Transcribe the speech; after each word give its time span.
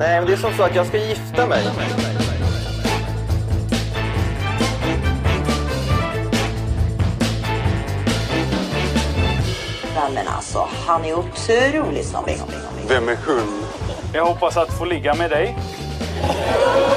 Nej, 0.00 0.20
men 0.20 0.26
det 0.26 0.32
är 0.32 0.36
som 0.36 0.52
så 0.54 0.62
att 0.62 0.74
jag 0.74 0.86
ska 0.86 0.96
gifta 0.96 1.46
mig. 1.46 1.64
Nej 9.94 10.10
men 10.14 10.28
alltså, 10.28 10.68
han 10.86 11.04
är 11.04 11.14
otroligt 11.14 12.06
snobbig. 12.06 12.40
Vem 12.88 13.08
är 13.08 13.18
hon? 13.26 13.64
Jag 14.12 14.24
hoppas 14.24 14.56
att 14.56 14.78
få 14.78 14.84
ligga 14.84 15.14
med 15.14 15.30
dig. 15.30 15.56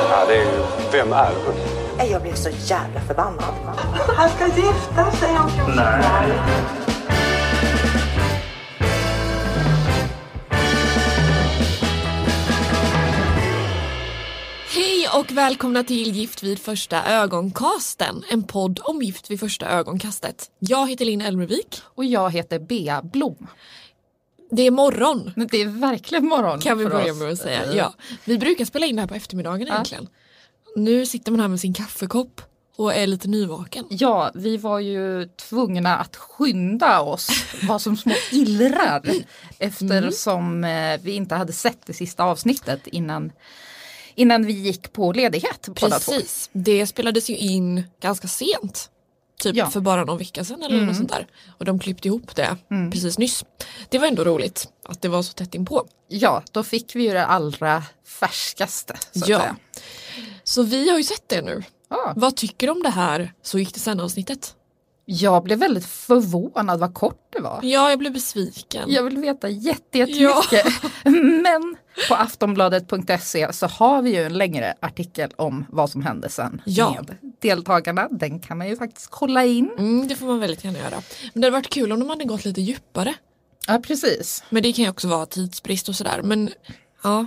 Ja, 0.09 0.25
det 0.27 0.35
är 0.35 0.41
ju... 0.41 0.63
Vem 0.91 1.13
är 1.13 1.31
hon? 1.45 1.55
Nej, 1.97 2.11
Jag 2.11 2.21
blev 2.21 2.33
så 2.33 2.49
jävla 2.49 2.99
förbannad. 3.07 3.53
Han 4.17 4.29
ska 4.29 4.45
gifta 4.45 5.11
sig 5.11 5.29
om 5.29 5.51
och 15.13 15.31
välkomna 15.31 15.83
till 15.83 16.11
Gift 16.11 16.43
vid 16.43 16.59
första 16.59 17.03
ögonkasten. 17.05 18.23
En 18.29 18.43
podd 18.43 18.79
om 18.83 19.01
gift 19.01 19.31
vid 19.31 19.39
första 19.39 19.69
ögonkastet. 19.69 20.51
Jag 20.59 20.89
heter 20.89 21.05
Linn 21.05 21.21
Elmervik. 21.21 21.81
Och 21.83 22.05
jag 22.05 22.31
heter 22.31 22.59
Bea 22.59 23.01
Blom. 23.01 23.47
Det 24.51 24.61
är 24.61 24.71
morgon 24.71 25.31
Det 25.51 25.61
är 25.61 25.65
verkligen 25.65 26.25
morgon 26.25 26.59
kan 26.59 26.77
vi 26.77 26.85
börja 26.85 27.13
med 27.13 27.31
att 27.31 27.37
säga. 27.37 27.73
Ja, 27.73 27.93
vi 28.25 28.37
brukar 28.37 28.65
spela 28.65 28.85
in 28.85 28.95
det 28.95 29.01
här 29.01 29.07
på 29.07 29.15
eftermiddagen 29.15 29.67
egentligen. 29.67 30.07
Nu 30.75 31.05
sitter 31.05 31.31
man 31.31 31.39
här 31.41 31.47
med 31.47 31.59
sin 31.59 31.73
kaffekopp 31.73 32.41
och 32.75 32.93
är 32.93 33.07
lite 33.07 33.27
nyvaken. 33.27 33.85
Ja, 33.89 34.31
vi 34.35 34.57
var 34.57 34.79
ju 34.79 35.25
tvungna 35.25 35.97
att 35.97 36.15
skynda 36.15 37.01
oss, 37.01 37.29
var 37.63 37.79
som 37.79 37.97
små 37.97 38.13
illrar 38.31 39.01
eftersom 39.59 40.63
eh, 40.63 40.99
vi 41.01 41.11
inte 41.11 41.35
hade 41.35 41.53
sett 41.53 41.85
det 41.85 41.93
sista 41.93 42.23
avsnittet 42.23 42.87
innan, 42.87 43.31
innan 44.15 44.45
vi 44.45 44.53
gick 44.53 44.93
på 44.93 45.11
ledighet 45.11 45.69
båda 45.81 45.99
två. 45.99 46.11
Precis, 46.11 46.49
det 46.53 46.87
spelades 46.87 47.29
ju 47.29 47.37
in 47.37 47.83
ganska 48.01 48.27
sent. 48.27 48.89
Typ 49.41 49.55
Ja. 49.55 49.69
för 49.69 49.79
bara 49.79 50.05
någon 50.05 50.17
vecka 50.17 50.43
sedan 50.43 50.63
eller 50.63 50.81
något 50.81 50.95
sånt 50.95 51.09
där. 51.09 51.27
Och 51.57 51.65
de 51.65 51.79
klippte 51.79 52.07
ihop 52.07 52.35
det 52.35 52.57
precis 52.91 53.17
nyss. 53.17 53.45
Det 53.89 53.99
var 53.99 54.07
ändå 54.07 54.23
roligt 54.23 54.67
att 54.85 55.01
det 55.01 55.07
var 55.09 55.21
så 55.23 55.33
tätt 55.33 55.55
inpå. 55.55 55.85
Ja, 56.07 56.43
då 56.51 56.63
fick 56.63 56.95
vi 56.95 57.03
ju 57.03 57.13
det 57.13 57.25
allra 57.25 57.83
färskaste. 58.19 58.95
Så 59.11 59.31
Ja. 59.31 59.55
Så 60.43 60.63
vi 60.63 60.89
har 60.89 60.97
ju 60.97 61.03
sett 61.03 61.29
det 61.29 61.41
nu. 61.41 61.63
Ja. 61.89 62.13
Vad 62.15 62.35
tycker 62.35 62.67
du 62.67 62.73
om 62.73 62.83
det 62.83 62.89
här 62.89 63.33
Så 63.41 63.59
gick 63.59 63.73
det 63.73 63.79
sen 63.79 63.99
avsnittet? 63.99 64.55
Jag 65.05 65.43
blev 65.43 65.59
väldigt 65.59 65.85
förvånad 65.85 66.79
vad 66.79 66.93
kort 66.93 67.27
det 67.29 67.39
var. 67.41 67.59
Ja, 67.63 67.89
jag 67.89 67.99
blev 67.99 68.13
besviken. 68.13 68.83
Jag 68.91 69.03
vill 69.03 69.17
veta 69.17 69.49
jätte, 69.49 69.97
jättemycket. 69.99 70.65
Men 71.43 71.75
på 72.09 72.15
aftonbladet.se 72.15 73.53
så 73.53 73.67
har 73.67 74.01
vi 74.01 74.15
ju 74.15 74.23
en 74.23 74.33
längre 74.37 74.73
artikel 74.79 75.31
om 75.35 75.65
vad 75.69 75.89
som 75.89 76.01
hände 76.03 76.29
sen 76.29 76.61
Ja. 76.65 76.91
med 77.07 77.17
deltagarna. 77.41 78.07
Den 78.11 78.39
kan 78.39 78.57
man 78.57 78.67
ju 78.69 78.77
faktiskt 78.77 79.07
kolla 79.09 79.45
in. 79.45 79.71
Mm, 79.77 80.07
det 80.07 80.15
får 80.15 80.25
man 80.25 80.39
väldigt 80.39 80.63
gärna 80.63 80.79
göra. 80.79 81.01
Men 81.33 81.41
det 81.41 81.47
hade 81.47 81.57
varit 81.57 81.69
kul 81.69 81.91
om 81.91 81.99
de 81.99 82.09
hade 82.09 82.23
gått 82.25 82.45
lite 82.45 82.61
djupare. 82.61 83.13
Ja, 83.67 83.79
precis. 83.83 84.43
Men 84.49 84.63
det 84.63 84.73
kan 84.73 84.83
ju 84.83 84.89
också 84.89 85.07
vara 85.07 85.25
tidsbrist 85.25 85.89
och 85.89 85.95
sådär. 85.95 86.21
Men 86.23 86.49
ja, 87.03 87.25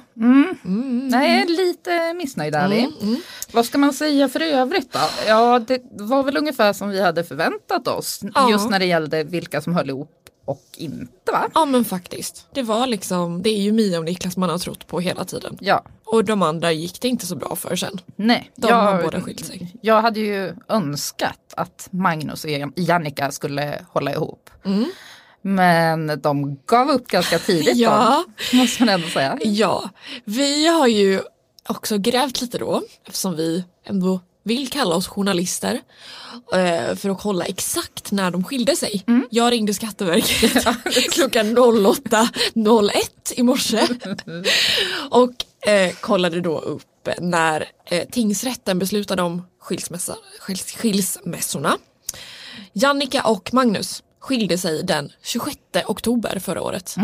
Nej, 1.10 1.46
lite 1.46 2.14
missnöjd 2.14 2.54
ärlig. 2.54 2.88
Mm, 3.02 3.16
Vad 3.52 3.64
ska 3.66 3.78
man 3.78 3.92
säga 3.92 4.28
för 4.28 4.40
övrigt 4.40 4.92
då? 4.92 4.98
Ja, 5.26 5.58
det 5.58 5.80
var 5.92 6.22
väl 6.22 6.36
ungefär 6.36 6.72
som 6.72 6.88
vi 6.88 7.00
hade 7.02 7.24
förväntat 7.24 7.88
oss. 7.88 8.20
Ja. 8.34 8.50
Just 8.50 8.70
när 8.70 8.78
det 8.78 8.86
gällde 8.86 9.24
vilka 9.24 9.60
som 9.60 9.74
höll 9.74 9.88
ihop 9.90 10.12
och 10.44 10.64
inte 10.76 11.32
va? 11.32 11.48
ja 11.54 11.64
men 11.64 11.84
faktiskt. 11.84 12.46
Det 12.52 12.62
var 12.62 12.86
liksom, 12.86 13.42
det 13.42 13.50
är 13.50 13.60
ju 13.62 13.72
Mia 13.72 13.98
och 13.98 14.04
Niklas 14.04 14.36
man 14.36 14.50
har 14.50 14.58
trott 14.58 14.86
på 14.86 15.00
hela 15.00 15.24
tiden. 15.24 15.56
Ja, 15.60 15.84
Och 16.04 16.24
de 16.24 16.42
andra 16.42 16.72
gick 16.72 17.00
det 17.00 17.08
inte 17.08 17.26
så 17.26 17.36
bra 17.36 17.56
för 17.56 17.76
sen. 17.76 18.00
nej. 18.16 18.50
De 18.56 18.72
har 18.72 19.02
båda 19.02 19.20
skilt 19.20 19.46
sig. 19.46 19.74
Jag 19.82 20.02
hade 20.02 20.20
ju 20.20 20.54
önskat 20.68 21.54
att 21.56 21.88
Magnus 21.90 22.44
och 22.44 22.50
Jannica 22.76 23.30
skulle 23.30 23.80
hålla 23.92 24.12
ihop. 24.12 24.50
Mm. 24.64 24.84
Men 25.46 26.20
de 26.22 26.58
gav 26.66 26.90
upp 26.90 27.08
ganska 27.08 27.38
tidigt 27.38 27.76
Ja. 27.76 28.24
då, 28.50 28.56
måste 28.56 28.82
man 28.82 28.88
ändå 28.94 29.08
säga. 29.08 29.38
Ja, 29.42 29.90
vi 30.24 30.66
har 30.66 30.86
ju 30.86 31.20
också 31.68 31.98
grävt 31.98 32.40
lite 32.40 32.58
då 32.58 32.82
eftersom 33.06 33.36
vi 33.36 33.64
ändå 33.84 34.20
vill 34.44 34.70
kalla 34.70 34.94
oss 34.94 35.08
journalister 35.08 35.80
eh, 36.54 36.96
för 36.96 37.10
att 37.10 37.20
kolla 37.20 37.44
exakt 37.44 38.12
när 38.12 38.30
de 38.30 38.44
skilde 38.44 38.76
sig. 38.76 39.04
Jag 39.30 39.52
ringde 39.52 39.74
Skatteverket 39.74 40.66
klockan 41.12 41.58
08.01 41.58 42.92
i 43.36 43.42
morse 43.42 43.86
och 45.10 45.68
eh, 45.68 45.92
kollade 46.00 46.40
då 46.40 46.58
upp 46.58 47.08
när 47.18 47.64
eh, 47.84 48.08
tingsrätten 48.08 48.78
beslutade 48.78 49.22
om 49.22 49.46
skilsmässa, 49.60 50.16
skils, 50.40 50.76
skilsmässorna. 50.76 51.76
Jannica 52.72 53.22
och 53.24 53.54
Magnus 53.54 54.02
skilde 54.26 54.58
sig 54.58 54.82
den 54.82 55.12
26 55.22 55.56
oktober 55.86 56.38
förra 56.38 56.62
året. 56.62 56.94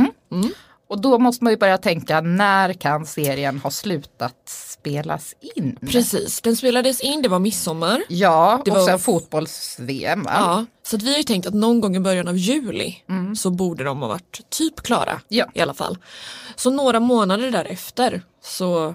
Och 0.89 1.01
då 1.01 1.19
måste 1.19 1.45
man 1.45 1.53
ju 1.53 1.57
börja 1.57 1.79
tänka, 1.79 2.21
när 2.21 2.73
kan 2.73 3.07
serien 3.07 3.59
ha 3.59 3.71
slutat 3.71 4.35
spelas 4.47 5.35
in? 5.57 5.79
Precis, 5.91 6.41
den 6.41 6.57
spelades 6.57 7.01
in, 7.01 7.23
det 7.23 7.29
var 7.29 7.39
midsommar. 7.39 8.03
Ja, 8.09 8.63
Det 8.65 8.71
och 8.71 8.77
var- 8.77 8.87
sen 8.87 8.99
fotbolls-VM. 8.99 10.23
va? 10.23 10.31
Ja, 10.35 10.65
så 10.83 10.97
att 10.97 11.03
vi 11.03 11.11
har 11.11 11.17
ju 11.19 11.23
tänkt 11.25 11.47
att 11.47 11.55
någon 11.55 11.81
gång 11.81 11.97
i 11.97 12.01
början 12.01 12.29
av 12.29 12.37
juli 12.37 12.97
så 13.37 13.51
borde 13.51 13.85
de 13.85 14.01
ha 14.03 14.09
varit 14.09 14.41
typ 14.51 14.81
klara 14.81 15.21
Ja. 15.29 15.47
i 15.55 15.61
alla 15.61 15.75
fall. 15.75 15.99
Så 16.57 16.71
några 16.71 17.01
månader 17.01 17.51
därefter 17.51 18.23
så, 18.45 18.95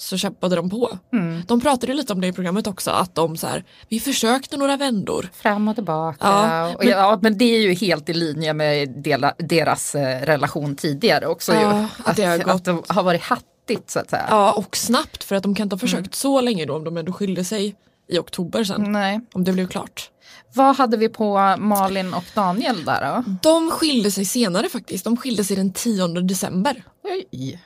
så 0.00 0.16
kämpade 0.16 0.56
de 0.56 0.70
på. 0.70 0.98
De 1.46 1.60
pratade 1.60 1.94
lite 1.94 2.12
om 2.12 2.20
det 2.20 2.26
i 2.26 2.32
programmet 2.32 2.66
också, 2.66 2.90
att 2.90 3.14
de 3.14 3.36
så 3.36 3.46
här, 3.46 3.64
vi 3.88 4.00
försökte 4.00 4.56
några 4.56 4.76
vändor. 4.76 5.28
Fram 5.34 5.68
och 5.68 5.74
tillbaka. 5.74 6.16
Ja, 6.28 6.74
och 6.76 6.84
ja, 6.84 7.18
men 7.22 7.38
det 7.38 7.44
är 7.44 7.60
ju 7.60 7.74
helt 7.74 8.08
i 8.08 8.12
linje 8.14 8.52
med 8.54 8.88
dela, 8.88 9.34
deras 9.38 9.94
eh, 9.94 10.22
relation 10.26 10.76
tidigare 10.76 11.26
också. 11.26 11.54
Ja, 11.54 11.80
ju. 11.80 11.86
att 12.04 12.16
det 12.16 12.24
har 12.24 12.38
gått- 12.38 12.54
att 12.54 12.64
det 12.64 12.94
har 12.94 13.02
varit 13.02 13.22
hattigt 13.22 13.90
så 13.90 13.98
att 13.98 14.10
säga. 14.10 14.26
Ja, 14.30 14.52
och 14.52 14.76
snabbt 14.76 15.24
för 15.24 15.36
att 15.36 15.42
de 15.42 15.54
kan 15.54 15.64
inte 15.64 15.74
ha 15.76 15.78
försökt 15.80 16.14
så 16.14 16.40
länge 16.40 16.64
då 16.66 16.76
om 16.76 16.84
de 16.84 16.96
ändå 16.96 17.12
skilde 17.12 17.44
sig 17.44 17.76
i 18.08 18.18
oktober 18.18 18.64
sen. 18.64 18.92
Nej. 18.92 19.20
Om 19.32 19.44
det 19.44 19.52
blev 19.52 19.68
klart. 19.68 20.10
Vad 20.54 20.76
hade 20.76 20.96
vi 20.96 21.08
på 21.08 21.56
Malin 21.58 22.14
och 22.14 22.24
Daniel 22.34 22.84
där 22.84 23.14
då? 23.24 23.24
De 23.42 23.70
skilde 23.70 24.10
sig 24.10 24.24
senare 24.24 24.68
faktiskt, 24.68 25.04
de 25.04 25.16
skilde 25.16 25.44
sig 25.44 25.56
den 25.56 25.72
10 25.72 26.06
december. 26.08 26.82
Oj. 27.04 27.60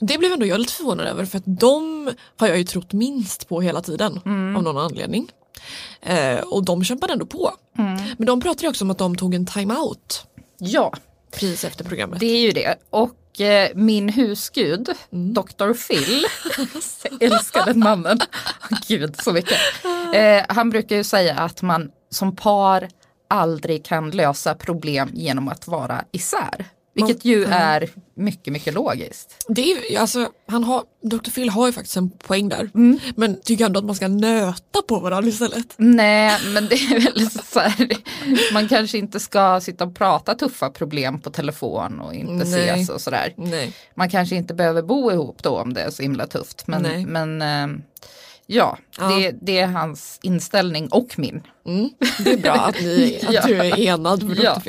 Det 0.00 0.18
blev 0.18 0.32
ändå 0.32 0.46
jag 0.46 0.60
lite 0.60 0.72
förvånad 0.72 1.06
över 1.06 1.24
för 1.24 1.38
att 1.38 1.44
de 1.46 2.10
har 2.36 2.48
jag 2.48 2.58
ju 2.58 2.64
trott 2.64 2.92
minst 2.92 3.48
på 3.48 3.60
hela 3.60 3.80
tiden 3.82 4.16
av 4.56 4.62
någon 4.62 4.78
anledning. 4.78 5.28
Eh, 6.02 6.38
och 6.38 6.64
de 6.64 6.84
kämpade 6.84 7.12
ändå 7.12 7.26
på. 7.26 7.50
Men 8.16 8.26
de 8.26 8.40
pratade 8.40 8.68
också 8.68 8.84
om 8.84 8.90
att 8.90 8.98
de 8.98 9.16
tog 9.16 9.34
en 9.34 9.46
time-out 9.46 10.26
Ja, 10.58 10.92
precis 11.32 11.64
efter 11.64 11.84
programmet. 11.84 12.20
det 12.20 12.26
är 12.26 12.40
ju 12.40 12.52
det. 12.52 12.74
Och 12.90 13.40
eh, 13.40 13.70
min 13.74 14.08
husgud, 14.08 14.88
Mm. 15.12 15.34
Dr. 15.34 15.72
Phil, 15.88 16.26
jag 17.20 17.22
älskar 17.32 17.64
den 17.66 17.78
mannen, 17.78 18.18
gud 18.88 19.16
så 19.22 19.32
mycket. 19.32 19.58
Eh, 20.14 20.44
han 20.48 20.70
brukar 20.70 20.96
ju 20.96 21.04
säga 21.04 21.34
att 21.34 21.62
man 21.62 21.90
som 22.10 22.36
par 22.36 22.88
aldrig 23.28 23.84
kan 23.84 24.10
lösa 24.10 24.54
problem 24.54 25.10
genom 25.14 25.48
att 25.48 25.66
vara 25.66 26.04
isär. 26.12 26.64
Vilket 26.96 27.24
ju 27.24 27.44
är 27.44 27.88
mycket, 28.14 28.52
mycket 28.52 28.74
logiskt. 28.74 29.44
Det 29.48 29.72
är, 29.72 30.00
alltså, 30.00 30.28
han 30.46 30.64
har, 30.64 30.82
Dr. 31.02 31.30
Phil 31.30 31.50
har 31.50 31.66
ju 31.66 31.72
faktiskt 31.72 31.96
en 31.96 32.10
poäng 32.10 32.48
där. 32.48 32.70
Mm. 32.74 32.98
Men 33.16 33.40
tycker 33.40 33.66
ändå 33.66 33.78
att 33.78 33.84
man 33.84 33.94
ska 33.94 34.08
nöta 34.08 34.82
på 34.88 34.98
varandra 34.98 35.28
istället. 35.28 35.74
Nej, 35.76 36.40
men 36.54 36.68
det 36.68 36.74
är 36.74 37.00
väl 37.00 37.30
så 37.30 37.60
här, 37.60 37.88
man 38.52 38.68
kanske 38.68 38.98
inte 38.98 39.20
ska 39.20 39.60
sitta 39.60 39.84
och 39.84 39.94
prata 39.94 40.34
tuffa 40.34 40.70
problem 40.70 41.20
på 41.20 41.30
telefon 41.30 42.00
och 42.00 42.14
inte 42.14 42.44
Nej. 42.44 42.68
ses 42.68 42.88
och 42.88 43.00
sådär. 43.00 43.34
Nej. 43.36 43.72
Man 43.94 44.10
kanske 44.10 44.36
inte 44.36 44.54
behöver 44.54 44.82
bo 44.82 45.12
ihop 45.12 45.42
då 45.42 45.50
om 45.50 45.74
det 45.74 45.80
är 45.80 45.90
så 45.90 46.02
himla 46.02 46.26
tufft. 46.26 46.66
Men, 46.66 46.82
Nej. 46.82 47.06
men 47.06 47.42
eh, 47.42 47.78
ja, 48.46 48.78
Ja. 48.98 49.08
Det, 49.08 49.30
det 49.42 49.58
är 49.58 49.66
hans 49.66 50.18
inställning 50.22 50.88
och 50.88 51.18
min. 51.18 51.42
Det 52.24 52.32
är 52.32 52.36
bra 52.38 52.52
att, 52.54 52.80
ni, 52.80 53.20
att 53.26 53.34
Ja. 53.34 53.42
du 53.46 53.56
är 53.56 53.78
enad 53.78 54.20
Dr. 54.20 54.34
Ja. 54.42 54.62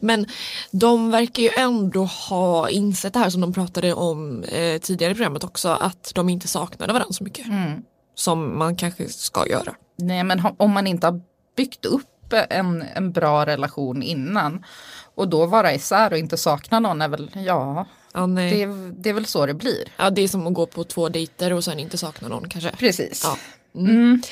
Men 0.00 0.26
de 0.70 1.10
verkar 1.10 1.42
ju 1.42 1.50
ändå 1.58 2.04
ha 2.04 2.68
insett 2.68 3.12
det 3.12 3.18
här 3.18 3.30
som 3.30 3.40
de 3.40 3.52
pratade 3.52 3.94
om 3.94 4.42
eh, 4.44 4.78
tidigare 4.80 5.12
i 5.12 5.14
programmet 5.14 5.44
också 5.44 5.68
att 5.68 6.12
de 6.14 6.28
inte 6.28 6.48
saknade 6.48 6.92
varandra 6.92 7.12
så 7.12 7.24
mycket. 7.24 7.46
Mm. 7.46 7.82
Som 8.14 8.58
man 8.58 8.76
kanske 8.76 9.08
ska 9.08 9.48
göra. 9.48 9.74
Nej, 9.98 10.24
men 10.24 10.42
om 10.56 10.70
man 10.70 10.86
inte 10.86 11.06
har 11.06 11.20
byggt 11.56 11.84
upp 11.84 12.06
en, 12.50 12.84
en 12.94 13.12
bra 13.12 13.46
relation 13.46 14.02
innan 14.02 14.64
och 15.14 15.28
då 15.28 15.46
vara 15.46 15.74
isär 15.74 16.12
och 16.12 16.18
inte 16.18 16.36
sakna 16.36 16.80
någon 16.80 17.02
är 17.02 17.08
väl, 17.08 17.30
ja, 17.34 17.86
Ja, 18.14 18.26
det, 18.26 18.62
är- 18.62 18.92
det 19.02 19.08
är 19.08 19.12
väl 19.14 19.26
så 19.26 19.46
det 19.46 19.54
blir. 19.54 19.84
ja, 19.96 20.10
det 20.10 20.22
är 20.22 20.28
som 20.28 20.46
att 20.46 20.54
gå 20.54 20.66
på 20.66 20.84
två 20.84 21.08
dejter 21.08 21.52
och 21.52 21.64
sen 21.64 21.78
inte 21.78 21.98
sakna 21.98 22.28
någon 22.28 22.48
kanske. 22.48 22.70
Precis. 22.78 23.20
Ja. 23.24 23.36
Mm. 23.80 24.22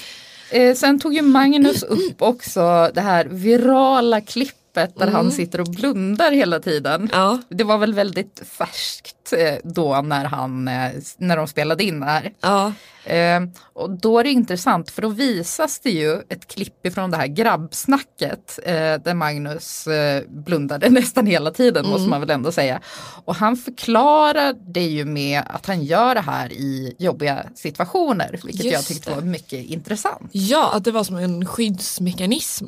Eh, 0.51 0.75
sen 0.75 1.01
tog 1.01 1.15
ju 1.15 1.23
Magnus 1.23 1.83
upp 1.83 2.23
också 2.23 2.91
det 2.95 3.01
här 3.01 3.25
virala 3.25 4.21
klippet 4.21 4.97
där 4.99 5.07
han 5.07 5.33
sitter 5.33 5.61
och 5.61 5.67
blundar 5.67 6.31
hela 6.33 6.61
tiden. 6.61 7.11
Ja. 7.13 7.39
Det 7.49 7.65
var 7.65 7.79
väl 7.79 7.95
väldigt 7.95 8.43
färskt 8.59 9.15
eh, 9.33 9.55
då 9.65 10.03
när, 10.03 10.25
han, 10.25 10.69
eh, 10.69 10.91
när 11.19 11.37
de 11.37 11.47
spelade 11.49 11.85
in 11.85 12.01
det 12.01 12.07
här. 12.07 12.33
Ja, 12.41 12.73
Eh, 13.05 13.41
och 13.73 13.91
då 13.91 14.19
är 14.19 14.25
det 14.25 14.31
intressant 14.31 14.91
för 14.91 15.03
då 15.03 15.09
visas 15.09 15.79
det 15.81 15.91
ju 15.91 16.13
ett 16.29 16.47
klipp 16.47 16.87
ifrån 16.87 17.11
det 17.11 17.17
här 17.17 17.27
grabbsnacket 17.27 18.59
eh, 18.65 18.73
där 18.75 19.15
Magnus 19.15 19.89
blundade 20.29 20.89
nästan 20.91 21.27
hela 21.27 21.51
tiden 21.51 21.85
måste 21.87 21.99
Mm. 21.99 22.11
man 22.11 22.21
väl 22.21 22.31
ändå 22.31 22.53
säga. 22.53 22.81
Och 23.25 23.35
han 23.35 23.57
förklarar 23.57 24.55
det 24.73 24.83
ju 24.85 25.05
med 25.05 25.43
att 25.47 25.67
han 25.67 25.85
gör 25.85 26.15
det 26.15 26.21
här 26.21 26.53
i 26.53 26.95
jobbiga 26.99 27.47
situationer 27.55 28.41
vilket 28.45 28.65
jag 28.65 28.73
Just 28.73 28.89
tyckte 28.89 29.11
det. 29.11 29.17
var 29.17 29.23
mycket 29.23 29.65
intressant. 29.67 30.29
ja, 30.33 30.71
att 30.75 30.85
det 30.85 30.91
var 30.93 31.05
som 31.05 31.17
en 31.17 31.47
skyddsmekanism. 31.47 32.67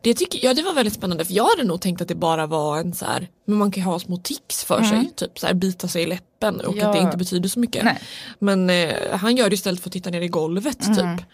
Det, 0.00 0.14
tycker, 0.14 0.44
ja, 0.44 0.54
det 0.54 0.62
var 0.62 0.72
väldigt 0.74 0.94
spännande 0.94 1.24
för 1.24 1.32
jag 1.34 1.44
hade 1.44 1.64
nog 1.64 1.80
tänkt 1.80 2.00
att 2.02 2.08
det 2.08 2.14
bara 2.14 2.46
var 2.46 2.78
en 2.78 2.94
så 2.94 3.04
här, 3.04 3.28
men 3.46 3.56
man 3.58 3.70
kan 3.70 3.82
ju 3.82 3.88
ha 3.88 3.98
små 3.98 4.16
tics 4.16 4.64
för 4.64 4.82
sig, 4.82 5.10
typ 5.16 5.38
så 5.38 5.46
här, 5.46 5.54
bita 5.76 5.88
sig 5.88 6.02
i 6.02 6.06
läppen 6.06 6.60
och 6.60 6.76
Ja. 6.76 6.86
att 6.86 6.92
det 6.92 6.98
inte 6.98 7.16
betyder 7.16 7.48
så 7.48 7.60
mycket. 7.60 7.84
Nej. 7.84 7.98
Men 8.38 8.70
eh, 8.70 8.94
han 9.12 9.36
gör 9.36 9.48
det 9.50 9.54
istället 9.54 9.80
för 9.80 9.88
att 9.88 9.92
titta 9.92 10.10
ner 10.10 10.20
i 10.20 10.28
golvet 10.28 10.78
typ. 10.80 11.26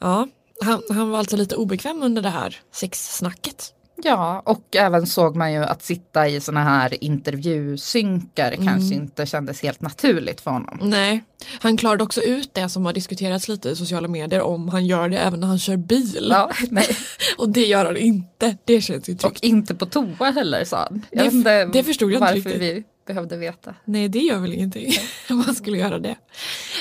Ja, 0.00 0.28
han, 0.64 0.82
han 0.90 1.10
var 1.10 1.18
alltså 1.18 1.36
lite 1.36 1.56
obekväm 1.56 2.02
under 2.02 2.22
det 2.22 2.30
här 2.30 2.56
sexsnacket. 2.74 3.72
Ja, 4.02 4.42
och 4.46 4.76
även 4.76 5.06
såg 5.06 5.36
man 5.36 5.52
ju 5.52 5.64
att 5.64 5.82
sitta 5.82 6.28
i 6.28 6.40
såna 6.40 6.62
här 6.64 7.04
intervjusynkar 7.04 8.54
kanske 8.64 8.94
inte 8.94 9.26
kändes 9.26 9.62
helt 9.62 9.80
naturligt 9.80 10.40
för 10.40 10.50
honom. 10.50 10.78
Nej, 10.82 11.24
han 11.60 11.76
klarade 11.76 12.04
också 12.04 12.20
ut 12.22 12.54
det 12.54 12.68
som 12.68 12.86
har 12.86 12.92
diskuterats 12.92 13.48
lite 13.48 13.68
i 13.68 13.76
sociala 13.76 14.08
medier 14.08 14.40
om 14.42 14.68
han 14.68 14.86
gör 14.86 15.08
det 15.08 15.18
även 15.18 15.40
när 15.40 15.46
han 15.48 15.58
kör 15.58 15.76
bil. 15.76 16.26
Ja, 16.30 16.50
nej. 16.70 16.86
Och 17.38 17.48
det 17.48 17.66
gör 17.66 17.84
han 17.84 17.96
inte, 17.96 18.56
det 18.64 18.80
känns 18.80 19.08
ju 19.08 19.12
Och 19.12 19.18
tryggt. 19.20 19.44
inte 19.44 19.74
på 19.74 19.86
toa 19.86 20.30
heller 20.30 20.64
sa 20.64 20.76
han. 20.76 21.06
Jag 21.10 21.44
Det- 21.44 21.64
det 21.72 21.82
förstod 21.84 22.12
jag 22.12 22.22
inte 22.22 22.34
riktigt. 22.34 22.62
vi 22.62 22.84
behövde 23.06 23.36
veta. 23.36 23.74
Nej 23.84 24.08
det 24.08 24.18
gör 24.18 24.38
väl 24.38 24.52
ingenting. 24.52 24.92
Man 25.28 25.54
skulle 25.54 25.78
göra 25.78 25.98
det. 25.98 26.16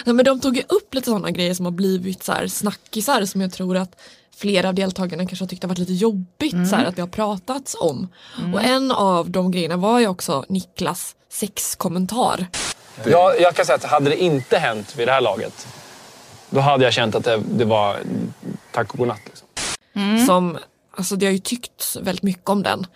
Nej, 0.06 0.16
men 0.16 0.26
de 0.26 0.40
tog 0.40 0.58
ju 0.58 0.64
upp 0.70 0.94
lite 0.94 1.10
sådana 1.10 1.32
grejer 1.32 1.54
som 1.54 1.66
har 1.66 1.72
blivit 1.72 2.24
så 2.24 2.32
här 2.32 2.48
snackisar 2.48 3.26
som 3.26 3.42
jag 3.42 3.52
tror 3.54 3.78
att 3.78 4.02
flera 4.36 4.68
av 4.70 4.74
deltagarna 4.76 5.26
kanske 5.26 5.44
har 5.44 5.48
tyckt 5.48 5.64
har 5.64 5.70
varit 5.70 5.78
lite 5.78 5.94
jobbigt 5.94 6.70
så 6.70 6.76
här, 6.76 6.86
att 6.86 6.96
det 6.96 7.02
har 7.02 7.10
pratats 7.10 7.76
om. 7.80 8.08
Och 8.54 8.62
en 8.62 8.92
av 8.92 9.30
de 9.30 9.52
grejerna 9.52 9.78
var 9.78 10.00
ju 10.00 10.08
också 10.08 10.46
Niklas 10.50 11.16
sexkommentar. 11.30 12.48
Jag, 13.06 13.42
jag 13.42 13.56
kan 13.56 13.66
säga 13.66 13.76
att 13.76 13.84
hade 13.84 14.10
det 14.10 14.24
inte 14.24 14.58
hänt 14.58 14.96
vid 14.96 15.08
det 15.08 15.12
här 15.12 15.22
laget, 15.22 15.68
då 16.50 16.60
hade 16.60 16.84
jag 16.84 16.94
känt 16.94 17.16
att 17.16 17.24
det, 17.24 17.42
det 17.52 17.66
var 17.66 17.98
tack 18.72 18.92
och 18.92 18.98
godnatt. 18.98 19.22
Liksom. 19.26 19.48
Som, 20.26 20.58
alltså 20.92 21.16
det 21.16 21.26
har 21.26 21.34
ju 21.34 21.40
tyckts 21.40 21.96
väldigt 21.96 22.24
mycket 22.24 22.50
om 22.50 22.64
den. 22.64 22.88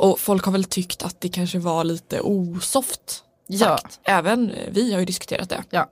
Och 0.00 0.20
folk 0.20 0.44
har 0.44 0.52
väl 0.52 0.64
tyckt 0.64 1.02
att 1.02 1.16
det 1.20 1.28
kanske 1.28 1.58
var 1.58 1.84
lite 1.84 2.20
osoft 2.20 3.24
Ja. 3.46 3.58
sagt. 3.66 4.00
Även 4.04 4.52
vi 4.70 4.92
har 4.92 5.00
ju 5.00 5.04
diskuterat 5.06 5.48
det. 5.48 5.62
Ja. 5.70 5.86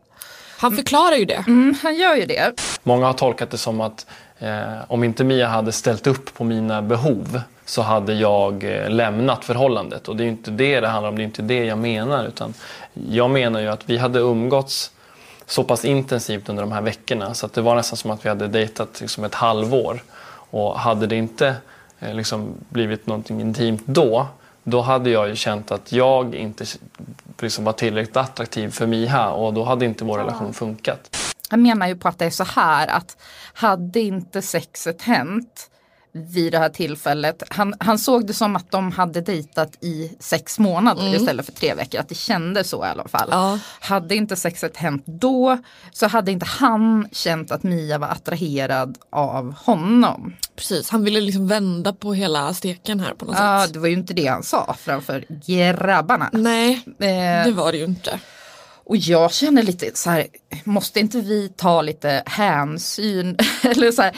Han 0.58 0.76
förklarar 0.76 1.16
ju 1.16 1.25
det. 1.25 1.44
Mm, 1.46 1.75
han 1.82 1.94
gör 1.96 2.14
ju 2.14 2.26
det. 2.26 2.52
Många 2.82 3.06
har 3.06 3.12
tolkat 3.12 3.50
det 3.50 3.58
som 3.58 3.81
att 3.81 4.06
eh, 4.38 4.62
om 4.88 5.05
inte 5.05 5.25
Mia 5.25 5.49
hade 5.49 5.72
ställt 5.72 6.06
upp 6.06 6.34
på 6.34 6.44
mina 6.44 6.82
behov 6.82 7.40
så 7.64 7.82
hade 7.82 8.14
jag 8.14 8.64
eh, 8.64 8.90
lämnat 8.90 9.44
förhållandet. 9.44 10.08
Och 10.08 10.16
det 10.16 10.22
är 10.22 10.25
ju 10.25 10.31
inte 10.31 10.50
det 10.50 10.81
det 10.81 10.88
handlar 10.88 11.08
om, 11.08 11.16
det 11.16 11.22
är 11.22 11.25
inte 11.25 11.43
det 11.43 11.64
jag 11.64 11.78
menar. 11.78 12.25
Utan 12.26 12.55
jag 13.08 13.31
menar 13.31 13.60
ju 13.60 13.69
att 13.69 13.90
vi 13.90 13.99
hade 13.99 14.19
umgåtts 14.19 14.90
så 15.46 15.64
pass 15.64 15.84
intensivt 15.84 16.49
under 16.49 16.62
de 16.62 16.72
här 16.72 16.82
veckorna 16.82 17.34
så 17.34 17.46
att 17.46 17.52
det 17.52 17.60
var 17.60 17.75
nästan 17.76 17.96
som 17.96 18.10
att 18.10 18.25
vi 18.25 18.28
hade 18.28 18.49
dejtat 18.49 19.00
liksom 19.00 19.25
ett 19.25 19.34
halvår. 19.34 20.02
Och 20.50 20.78
hade 20.81 21.06
det 21.06 21.16
inte 21.16 21.46
eh, 21.49 21.55
liksom 22.00 22.54
blivit 22.68 23.06
någonting 23.06 23.40
intimt 23.40 23.82
då, 23.86 24.26
då 24.64 24.80
hade 24.80 25.10
jag 25.10 25.28
ju 25.28 25.36
känt 25.36 25.70
att 25.70 25.92
jag 25.92 26.34
inte 26.34 26.64
liksom 27.40 27.64
var 27.64 27.72
tillräckligt 27.72 28.16
attraktiv 28.16 28.70
för 28.70 28.86
Miha 28.86 29.30
och 29.30 29.54
då 29.54 29.64
hade 29.64 29.84
inte 29.84 30.04
vår 30.04 30.18
relation 30.18 30.54
funkat. 30.54 31.16
Han 31.50 31.62
menar 31.62 31.88
ju 31.88 31.96
på 31.96 32.08
att 32.08 32.18
det 32.18 32.24
är 32.24 32.30
så 32.30 32.44
här 32.44 32.86
att 32.86 33.16
hade 33.52 34.00
inte 34.00 34.42
sexet 34.42 35.02
hänt 35.02 35.70
vid 36.12 36.52
det 36.52 36.58
här 36.58 36.69
tillfället. 36.69 37.43
Han, 37.50 37.75
han 37.81 37.99
såg 37.99 38.26
det 38.26 38.34
som 38.34 38.56
att 38.56 38.70
de 38.70 38.93
hade 38.93 39.20
dejtat 39.20 39.84
i 39.84 40.12
sex 40.20 40.58
månader 40.58 41.14
istället 41.14 41.46
för 41.46 41.52
tre 41.52 41.75
veckor. 41.75 42.00
Att 42.00 42.08
det 42.08 42.14
kändes 42.14 42.69
så 42.70 42.84
i 42.84 42.88
alla 42.88 43.08
fall. 43.08 43.28
Ja. 43.31 43.58
Hade 43.81 44.14
inte 44.16 44.37
sexet 44.37 44.76
hänt 44.76 45.02
då 45.06 45.58
så 45.93 46.06
hade 46.06 46.32
inte 46.32 46.46
han 46.46 47.08
känt 47.12 47.50
att 47.52 47.62
Mia 47.62 47.99
var 47.99 48.08
attraherad 48.08 48.99
av 49.10 49.55
honom. 49.55 50.34
Precis, 50.56 50.90
han 50.90 51.05
ville 51.05 51.20
liksom 51.20 51.49
vända 51.49 51.93
på 51.93 52.14
hela 52.14 52.55
steken 52.55 53.00
här 53.00 53.14
på 53.14 53.25
något 53.25 53.37
Ja, 53.38 53.62
sätt. 53.64 53.72
det 53.72 53.78
var 53.78 53.88
ju 53.88 53.94
inte 53.94 54.14
det 54.14 54.26
han 54.26 54.43
sa 54.43 54.76
framför 54.78 55.25
grabbarna. 55.46 56.31
Nej, 56.32 56.82
Eh, 56.87 57.44
det 57.44 57.52
var 57.56 57.72
det 57.72 57.78
ju 57.78 57.84
inte. 57.84 58.20
Och 58.84 58.96
jag 58.96 59.32
känner 59.32 59.62
lite 59.62 59.90
så 59.94 60.10
här, 60.10 60.26
måste 60.64 61.00
inte 61.00 61.20
vi 61.20 61.49
ta 61.56 61.82
lite 61.82 62.22
hänsyn 62.26 63.37
eller 63.62 63.93
så 63.93 64.02
här, 64.02 64.16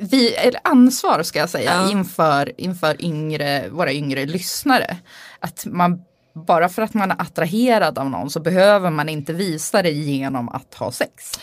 vi, 0.00 0.34
eller 0.34 0.60
ansvar 0.64 1.22
ska 1.22 1.38
jag 1.38 1.50
säga 1.50 1.72
Ja. 1.74 1.90
inför, 1.90 2.52
inför 2.60 3.02
yngre, 3.04 3.68
våra 3.68 3.92
yngre 3.92 4.26
lyssnare. 4.26 4.96
Att 5.40 5.66
man, 5.66 6.00
bara 6.46 6.68
för 6.68 6.82
att 6.82 6.94
man 6.94 7.10
är 7.10 7.22
attraherad 7.22 7.98
av 7.98 8.10
någon 8.10 8.30
så 8.30 8.40
behöver 8.40 8.90
man 8.90 9.08
inte 9.08 9.32
visa 9.32 9.82
det 9.82 9.90
genom 9.90 10.48
att 10.48 10.74
ha 10.74 10.92
sex. 10.92 11.40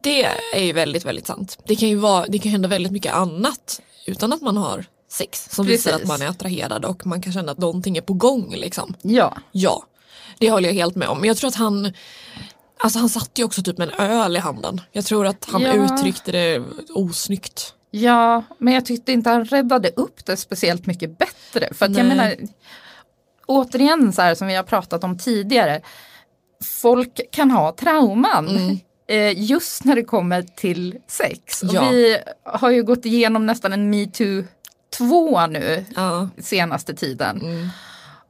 Det 0.00 0.24
är 0.54 0.60
ju 0.60 0.72
väldigt, 0.72 1.04
väldigt 1.04 1.26
sant. 1.26 1.58
Det 1.66 1.76
kan 1.76 1.88
ju 1.88 1.96
vara, 1.96 2.26
det 2.28 2.38
kan 2.38 2.52
hända 2.52 2.68
väldigt 2.68 2.92
mycket 2.92 3.14
annat 3.14 3.80
utan 4.06 4.32
att 4.32 4.42
man 4.42 4.56
har 4.56 4.84
sex 5.10 5.48
som 5.50 5.66
visar 5.66 5.90
Precis. 5.90 6.02
att 6.04 6.08
man 6.08 6.22
är 6.26 6.30
attraherad 6.30 6.84
och 6.84 7.06
man 7.06 7.22
kan 7.22 7.32
känna 7.32 7.52
att 7.52 7.58
någonting 7.58 7.96
är 7.96 8.00
på 8.00 8.12
gång 8.14 8.54
liksom. 8.56 8.94
Ja, 9.02 9.36
Ja, 9.52 9.82
det 10.38 10.50
håller 10.50 10.68
jag 10.68 10.74
helt 10.74 10.96
med 10.96 11.08
om. 11.08 11.24
Jag 11.24 11.36
tror 11.36 11.48
att 11.48 11.54
han 11.54 11.92
Alltså 12.80 12.98
han 12.98 13.08
satt 13.08 13.30
ju 13.34 13.44
också 13.44 13.62
typ 13.62 13.78
med 13.78 13.88
en 13.92 14.00
öl 14.10 14.36
i 14.36 14.38
handen. 14.40 14.80
Jag 14.92 15.04
tror 15.04 15.26
att 15.26 15.48
han 15.52 15.62
Ja. 15.62 15.72
uttryckte 15.72 16.32
det 16.32 16.62
osnyggt. 16.94 17.74
Ja, 17.90 18.42
men 18.58 18.74
jag 18.74 18.84
tyckte 18.86 19.12
inte 19.12 19.30
han 19.30 19.44
räddade 19.44 19.90
upp 19.96 20.24
det 20.24 20.36
speciellt 20.36 20.86
mycket 20.86 21.18
bättre. 21.18 21.74
För 21.74 21.86
att 21.86 21.96
jag 21.96 22.06
menar, 22.06 22.34
återigen 23.46 24.12
så 24.12 24.22
här 24.22 24.34
som 24.34 24.46
vi 24.48 24.54
har 24.54 24.62
pratat 24.62 25.04
om 25.04 25.18
tidigare, 25.18 25.80
folk 26.80 27.20
kan 27.32 27.50
ha 27.50 27.72
trauman. 27.72 28.78
Eh, 29.08 29.42
just 29.42 29.84
när 29.84 29.96
det 29.96 30.04
kommer 30.04 30.42
till 30.42 30.98
sex. 31.06 31.62
Och 31.62 31.68
Ja. 31.74 31.90
Vi 31.90 32.18
har 32.44 32.70
ju 32.70 32.82
gått 32.82 33.04
igenom 33.06 33.46
nästan 33.46 33.72
en 33.72 33.90
metoo 33.90 34.44
2 34.98 35.46
nu 35.46 35.84
Ja. 35.96 36.28
senaste 36.38 36.94
tiden. 36.94 37.40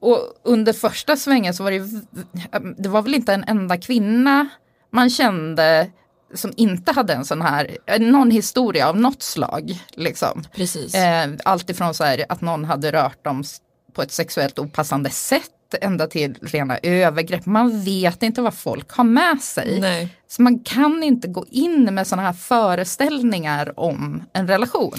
Och 0.01 0.19
under 0.43 0.73
första 0.73 1.17
svängen 1.17 1.55
så 1.55 1.63
var 1.65 1.71
det, 1.71 1.83
det 2.83 2.89
var 2.89 3.03
väl 3.03 3.15
inte 3.15 3.35
en 3.35 3.45
enda 3.45 3.77
kvinna 3.77 4.49
man 4.91 5.11
kände 5.11 5.91
som 6.35 6.53
inte 6.57 6.93
hade 6.93 7.13
en 7.13 7.25
sån 7.25 7.43
här, 7.43 7.77
någon 7.99 8.31
historia 8.31 8.89
av 8.89 8.97
något 9.01 9.23
slag. 9.23 9.85
Liksom. 9.91 10.45
Precis. 10.55 10.95
Eh, 10.95 11.31
allt 11.45 11.71
ifrån 11.71 11.95
så 11.95 12.05
här 12.05 12.25
att 12.29 12.41
någon 12.41 12.65
hade 12.65 12.93
rört 12.93 13.25
dem 13.25 13.45
på 13.93 14.03
ett 14.03 14.13
sexuellt 14.13 14.59
opassande 14.59 15.11
sätt 15.11 15.51
ända 15.81 16.07
till 16.07 16.35
rena 16.43 16.79
övergrepp. 16.83 17.47
Man 17.47 17.85
vet 17.85 18.23
inte 18.23 18.43
vad 18.43 18.55
folk 18.55 18.91
har 18.93 19.05
med 19.05 19.41
sig. 19.43 19.81
Nej. 19.81 20.17
Så 20.29 20.43
man 20.43 20.59
kan 20.59 21.03
inte 21.03 21.29
gå 21.29 21.45
in 21.51 21.95
med 21.95 22.07
sådana 22.07 22.23
här 22.27 22.33
föreställningar 22.33 23.81
om 23.81 24.23
en 24.33 24.49
relation. 24.49 24.95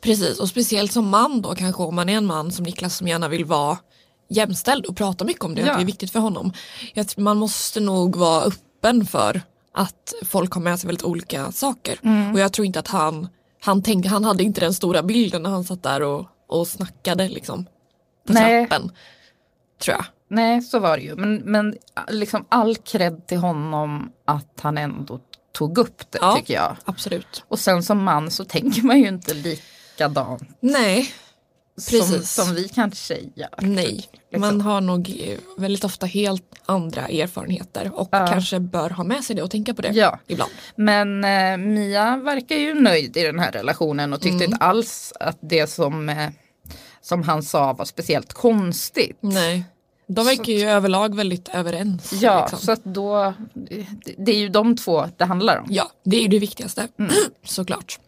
Precis, 0.00 0.40
och 0.40 0.48
speciellt 0.48 0.92
som 0.92 1.08
man 1.08 1.42
då 1.42 1.54
kanske 1.54 1.82
om 1.82 1.94
man 1.94 2.08
är 2.08 2.16
en 2.16 2.26
man 2.26 2.52
som 2.52 2.64
Niklas 2.64 2.96
som 2.96 3.08
gärna 3.08 3.28
vill 3.28 3.44
vara 3.44 3.78
jämställd 4.30 4.86
och 4.86 4.96
prata 4.96 5.24
mycket 5.24 5.44
om 5.44 5.54
det, 5.54 5.60
Ja. 5.60 5.70
att 5.70 5.78
det 5.78 5.82
är 5.82 5.86
viktigt 5.86 6.10
för 6.12 6.20
honom. 6.20 6.52
Man 7.16 7.36
måste 7.36 7.80
nog 7.80 8.16
vara 8.16 8.44
öppen 8.44 9.06
för 9.06 9.42
att 9.74 10.14
folk 10.22 10.52
har 10.52 10.60
med 10.60 10.80
sig 10.80 10.86
väldigt 10.88 11.04
olika 11.04 11.52
saker. 11.52 11.98
Mm. 12.02 12.32
Och 12.32 12.38
jag 12.40 12.52
tror 12.52 12.66
inte 12.66 12.78
att 12.78 12.88
han, 12.88 13.28
han 13.60 13.82
tänkte, 13.82 14.08
han 14.08 14.24
hade 14.24 14.42
inte 14.42 14.60
den 14.60 14.74
stora 14.74 15.02
bilden 15.02 15.42
när 15.42 15.50
han 15.50 15.64
satt 15.64 15.82
där 15.82 16.02
och, 16.02 16.26
och 16.48 16.66
snackade 16.68 17.28
liksom. 17.28 17.64
På 18.26 18.32
Nej. 18.32 18.66
trappen. 18.68 18.90
Tror 19.82 19.96
jag. 19.96 20.04
Nej, 20.28 20.62
så 20.62 20.78
var 20.78 20.96
det 20.96 21.02
ju. 21.02 21.16
Men, 21.16 21.36
men 21.36 21.76
liksom 22.08 22.44
all 22.48 22.76
cred 22.76 23.26
till 23.26 23.38
honom 23.38 24.12
att 24.26 24.60
han 24.60 24.78
ändå 24.78 25.20
tog 25.52 25.78
upp 25.78 26.10
det 26.10 26.18
Ja. 26.20 26.36
tycker 26.36 26.54
jag. 26.54 26.76
Absolut. 26.84 27.44
Och 27.48 27.58
sen 27.58 27.82
som 27.82 28.02
man 28.02 28.30
så 28.30 28.44
tänker 28.44 28.82
man 28.82 28.98
ju 29.00 29.08
inte 29.08 29.34
likadant 29.34 30.42
Nej, 30.60 31.12
Precis. 31.90 32.32
som 32.32 32.54
vi 32.54 32.68
kanske 32.68 33.18
gör. 33.34 33.48
nej. 33.58 34.08
Man 34.36 34.60
har 34.60 34.80
nog 34.80 35.22
väldigt 35.56 35.84
ofta 35.84 36.06
helt 36.06 36.44
andra 36.66 37.08
erfarenheter 37.08 37.90
och 37.94 38.08
Ja. 38.12 38.26
kanske 38.26 38.60
bör 38.60 38.90
ha 38.90 39.04
med 39.04 39.24
sig 39.24 39.36
det 39.36 39.42
och 39.42 39.50
tänka 39.50 39.74
på 39.74 39.82
det 39.82 39.88
Ja. 39.92 40.18
ibland. 40.26 40.50
Men 40.76 41.24
eh, 41.24 41.56
Mia 41.56 42.16
verkar 42.16 42.56
ju 42.56 42.74
nöjd 42.74 43.16
i 43.16 43.22
den 43.22 43.38
här 43.38 43.52
relationen 43.52 44.12
och 44.12 44.20
tyckte 44.20 44.44
inte 44.44 44.56
alls 44.56 45.12
att 45.20 45.38
det 45.40 45.66
som, 45.66 46.08
eh, 46.08 46.30
som 47.00 47.22
han 47.22 47.42
sa 47.42 47.72
var 47.72 47.84
speciellt 47.84 48.32
konstigt. 48.32 49.18
Nej. 49.20 49.64
De 50.06 50.26
verkar 50.26 50.52
ju 50.52 50.68
överlag 50.68 51.14
väldigt 51.14 51.48
överens. 51.48 52.12
Ja, 52.12 52.40
liksom. 52.40 52.58
så 52.58 52.72
att 52.72 52.84
då, 52.84 53.34
det, 53.54 53.86
det 54.18 54.32
är 54.32 54.38
ju 54.38 54.48
de 54.48 54.76
två 54.76 55.08
det 55.16 55.24
handlar 55.24 55.58
om. 55.58 55.66
ja, 55.70 55.90
det 56.04 56.16
är 56.16 56.22
ju 56.22 56.28
det 56.28 56.38
viktigaste. 56.38 56.88
Såklart. 57.44 57.98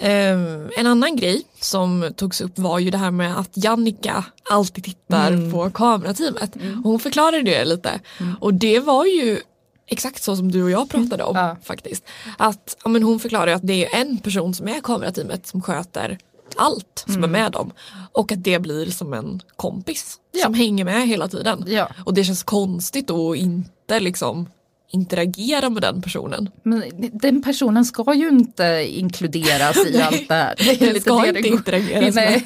Ehm, 0.00 0.70
en 0.76 0.86
annan 0.86 1.16
grej 1.16 1.42
som 1.60 2.12
togs 2.16 2.40
upp 2.40 2.58
var 2.58 2.78
ju 2.78 2.90
det 2.90 2.98
här 2.98 3.10
med 3.10 3.38
att 3.38 3.50
Jannica 3.54 4.24
alltid 4.50 4.84
tittar 4.84 5.32
Mm. 5.32 5.52
på 5.52 5.70
kamerateamet. 5.70 6.56
Och 6.56 6.90
hon 6.90 7.00
förklarade 7.00 7.42
det 7.42 7.64
lite 7.64 8.00
och 8.40 8.54
det 8.54 8.80
var 8.80 9.04
ju 9.04 9.40
exakt 9.86 10.22
så 10.22 10.36
som 10.36 10.52
du 10.52 10.62
och 10.62 10.70
jag 10.70 10.90
pratade 10.90 11.22
om 11.24 11.36
Ja. 11.36 11.56
faktiskt. 11.62 12.04
Att 12.38 12.76
ja, 12.84 12.90
men 12.90 13.02
hon 13.02 13.20
förklarade 13.20 13.54
att 13.54 13.66
det 13.66 13.86
är 13.94 14.00
en 14.00 14.18
person 14.18 14.54
som 14.54 14.68
är 14.68 14.80
kamerateamet 14.80 15.46
som 15.46 15.62
sköter 15.62 16.18
allt 16.56 17.04
som 17.06 17.14
Mm. 17.16 17.24
är 17.34 17.40
med 17.42 17.52
dem 17.52 17.72
och 18.12 18.32
att 18.32 18.44
det 18.44 18.58
blir 18.58 18.86
som 18.90 19.12
en 19.12 19.40
kompis 19.56 20.16
Ja. 20.32 20.42
som 20.44 20.54
hänger 20.54 20.84
med 20.84 21.08
hela 21.08 21.28
tiden. 21.28 21.64
Ja. 21.66 21.88
Och 22.04 22.14
det 22.14 22.24
känns 22.24 22.42
konstigt 22.42 23.10
att 23.10 23.36
inte 23.36 24.00
liksom 24.00 24.46
interagera 24.90 25.70
med 25.70 25.82
den 25.82 26.02
personen. 26.02 26.50
Men 26.62 26.82
den 27.12 27.42
personen 27.42 27.84
ska 27.84 28.14
ju 28.14 28.28
inte 28.28 28.86
inkluderas 28.88 29.76
i 29.76 29.90
Nej, 29.92 30.02
allt 30.02 30.28
det 30.28 30.34
här. 30.34 30.54
Det 30.58 30.92
den 30.92 31.00
ska 31.00 31.18
det 31.22 31.28
inte 31.28 31.48
interageras 31.48 32.14
nej, 32.14 32.42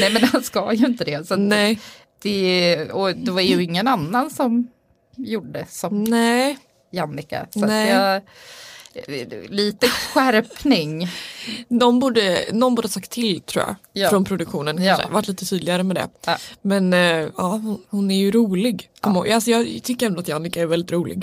nej 0.00 0.12
men 0.12 0.28
den 0.32 0.42
ska 0.42 0.72
ju 0.72 0.86
inte 0.86 1.04
det. 1.04 1.28
Så 1.28 1.36
Nej, 1.36 1.80
det. 2.22 2.90
Och 2.90 3.16
det 3.16 3.30
var 3.30 3.40
ju 3.40 3.62
ingen 3.62 3.88
annan 3.88 4.30
som 4.30 4.68
gjorde 5.16 5.66
som 5.68 6.04
nej. 6.04 6.58
Jannica. 6.92 7.46
Så 7.50 7.58
Nej. 7.60 7.88
jag, 7.90 8.22
lite 9.48 9.88
skärpning. 9.88 11.08
De 11.68 11.98
borde, 11.98 12.38
någon 12.52 12.74
borde 12.74 12.86
ha 12.86 12.90
sagt 12.92 13.10
till 13.10 13.40
tror 13.40 13.64
jag 13.64 13.76
Ja. 13.92 14.10
från 14.10 14.24
produktionen. 14.24 14.82
Ja. 14.82 15.00
Varit 15.10 15.28
lite 15.28 15.44
tydligare 15.46 15.82
med 15.82 15.96
det. 15.96 16.08
Ja. 16.26 16.36
Men 16.62 16.92
eh, 16.92 17.00
ja, 17.36 17.60
hon, 17.64 17.82
hon 17.88 18.10
är 18.10 18.16
ju 18.18 18.30
rolig. 18.30 18.88
Ihåg. 19.06 19.28
Alltså, 19.28 19.50
jag 19.50 19.80
tycker 19.82 20.06
ändå 20.06 20.20
att 20.20 20.28
Jannica 20.28 20.60
är 20.60 20.66
väldigt 20.66 20.92
rolig. 20.92 21.22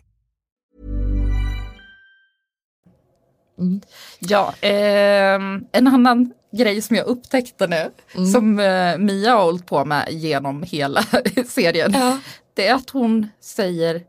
Ja, 4.19 4.53
ehm, 4.61 5.65
en 5.71 5.87
annan 5.87 6.31
grej 6.57 6.81
som 6.81 6.95
jag 6.95 7.05
upptäckte 7.05 7.67
nu, 7.67 7.91
Mm. 8.15 8.31
som 8.31 8.59
eh, 8.59 8.97
Mia 8.97 9.31
har 9.35 9.43
hållit 9.43 9.65
på 9.65 9.85
med 9.85 10.07
genom 10.11 10.63
hela 10.63 11.03
serien, 11.47 11.91
Ja. 11.93 12.17
det 12.53 12.67
är 12.67 12.73
att 12.73 12.89
hon 12.89 13.27
säger 13.41 14.01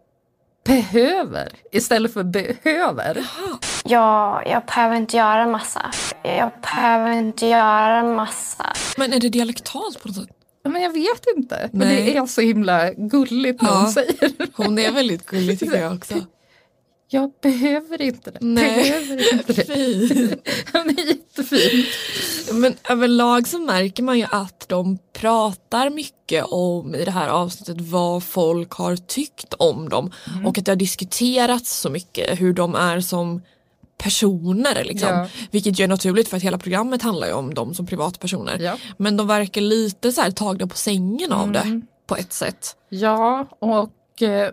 behöver 0.65 1.49
istället 1.73 2.13
för 2.13 2.23
behöver. 2.23 3.27
Jag, 3.85 4.43
jag 4.47 4.63
behöver 4.67 4.97
inte 4.97 5.17
göra 5.17 5.43
en 5.43 5.51
massa. 5.51 5.91
Jag 6.23 6.51
behöver 6.63 7.11
inte 7.13 7.47
göra 7.47 7.99
en 7.99 8.15
massa. 8.15 8.73
Men 8.97 9.13
är 9.13 9.21
det 9.21 9.29
dialektalt 9.29 10.03
på 10.03 10.09
något 10.09 10.17
sätt? 10.17 10.29
Men 10.65 10.83
jag 10.83 10.93
vet 10.93 11.25
inte, 11.37 11.69
men 11.73 11.89
Nej. 11.89 12.05
det 12.05 12.17
är 12.17 12.27
så 12.27 12.41
himla 12.41 12.93
gulligt 12.93 13.63
när 13.63 13.69
Ja. 13.71 13.77
hon 13.77 13.89
säger 13.93 14.31
Hon 14.55 14.79
är 14.79 14.93
väldigt 14.93 15.27
gullig 15.27 15.59
tycker 15.61 15.81
jag 15.81 15.93
också. 15.95 16.15
jag 17.13 17.31
behöver 17.43 18.03
inte 18.03 18.31
det. 18.31 18.39
Nej. 18.41 18.91
Behöver 18.91 19.33
inte 19.35 19.53
det. 19.63 20.37
Hon 20.73 20.89
är 20.89 21.07
jättefin. 21.09 21.85
Men 22.61 22.75
överlag 22.89 23.49
så 23.49 23.59
märker 23.59 24.03
man 24.03 24.19
ju 24.19 24.27
att 24.31 24.69
de 24.69 24.99
pratar 25.13 25.91
mycket 25.91 26.45
om 26.45 26.95
i 26.95 27.05
det 27.05 27.11
här 27.11 27.29
avsnittet 27.29 27.81
vad 27.81 28.23
folk 28.25 28.73
har 28.73 28.97
tyckt 28.97 29.55
om 29.55 29.89
dem. 29.89 30.11
Mm. 30.33 30.47
Och 30.47 30.59
att 30.59 30.65
det 30.65 30.71
har 30.71 30.77
diskuterats 30.77 31.81
så 31.81 31.91
mycket 31.91 32.41
hur 32.41 32.53
de 32.53 32.75
är 32.75 33.01
som 33.01 33.43
personer. 33.99 34.85
Liksom. 34.85 35.09
Ja. 35.09 35.29
Vilket 35.51 35.81
ju 35.81 35.85
är 35.85 35.89
naturligt 35.89 36.29
för 36.29 36.37
att 36.37 36.43
hela 36.43 36.59
programmet 36.59 37.03
handlar 37.03 37.27
ju 37.27 37.33
om 37.33 37.55
dem 37.55 37.75
som 37.75 37.87
privatpersoner. 37.87 38.59
Ja. 38.59 38.77
Men 38.97 39.17
de 39.17 39.27
verkar 39.27 39.61
lite 39.61 40.13
så 40.13 40.21
här 40.21 40.31
tagna 40.31 40.67
på 40.67 40.77
sängen 40.77 41.33
av 41.33 41.49
Mm. 41.49 41.53
det 41.81 41.87
på 42.07 42.17
ett 42.17 42.33
sätt. 42.33 42.77
Ja, 42.89 43.47
och 43.59 43.91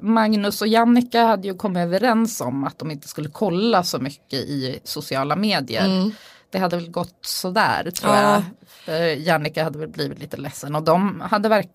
Magnus 0.02 0.62
och 0.62 0.68
Jannica 0.68 1.24
hade 1.24 1.48
ju 1.48 1.56
kommit 1.56 1.82
överens 1.82 2.42
om 2.42 2.64
att 2.64 2.80
de 2.80 2.92
inte 2.92 3.08
skulle 3.08 3.30
kolla 3.30 3.84
så 3.84 4.00
mycket 4.00 4.34
i 4.40 4.80
sociala 4.84 5.36
medier. 5.36 6.12
Det 6.52 6.58
hade 6.60 6.76
väl 6.76 6.92
gått 6.92 7.18
sådär 7.22 7.92
tror 7.92 8.12
Mm. 8.12 8.24
Ja. 8.24 8.32
jag. 8.34 8.44
För 8.68 9.00
Jannica 9.28 9.64
hade 9.64 9.80
väl 9.80 9.90
blivit 9.90 10.20
lite 10.20 10.38
ledsen 10.38 10.76
och 10.76 10.84
de 10.84 11.22
hade, 11.22 11.50
verk- 11.50 11.70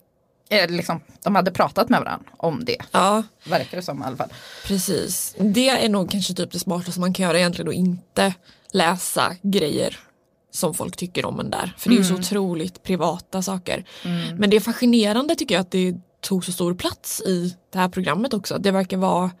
eh, 0.49 0.69
liksom, 0.69 0.99
de 1.23 1.35
hade 1.35 1.51
pratat 1.51 1.89
med 1.89 1.99
varandra 1.99 2.25
om 2.37 2.65
det. 2.65 2.77
Ja, 2.91 3.23
Verkar 3.49 3.77
det 3.77 3.83
som 3.83 4.01
i 4.01 4.05
alla 4.05 4.17
fall. 4.17 4.29
precis. 4.67 5.35
Det 5.39 5.69
är 5.69 5.89
nog 5.89 6.11
kanske 6.11 6.33
typ 6.33 6.51
det 6.51 6.59
smartaste 6.59 6.99
man 6.99 7.13
kan 7.13 7.23
göra 7.25 7.37
egentligen 7.39 7.67
och 7.67 7.73
inte 7.73 8.33
läsa 8.71 9.35
grejer 9.41 9.99
som 10.51 10.73
folk 10.73 10.97
tycker 10.97 11.25
om 11.25 11.39
en 11.39 11.49
där. 11.49 11.73
För 11.77 11.89
det 11.89 11.95
är 11.95 11.99
ju 11.99 12.05
Mm. 12.05 12.23
så 12.23 12.29
otroligt 12.29 12.83
privata 12.83 13.41
saker. 13.41 13.85
Men 14.37 14.49
det 14.49 14.55
är 14.55 14.59
fascinerande 14.61 15.35
tycker 15.35 15.55
jag 15.55 15.61
att 15.61 15.71
det 15.71 15.95
tog 16.25 16.45
så 16.45 16.51
stor 16.51 16.73
plats 16.73 17.21
i 17.21 17.55
det 17.73 17.79
här 17.79 17.89
programmet 17.89 18.33
också. 18.33 18.57
Det 18.57 18.71
verkar 18.71 18.97
vara 18.97 19.31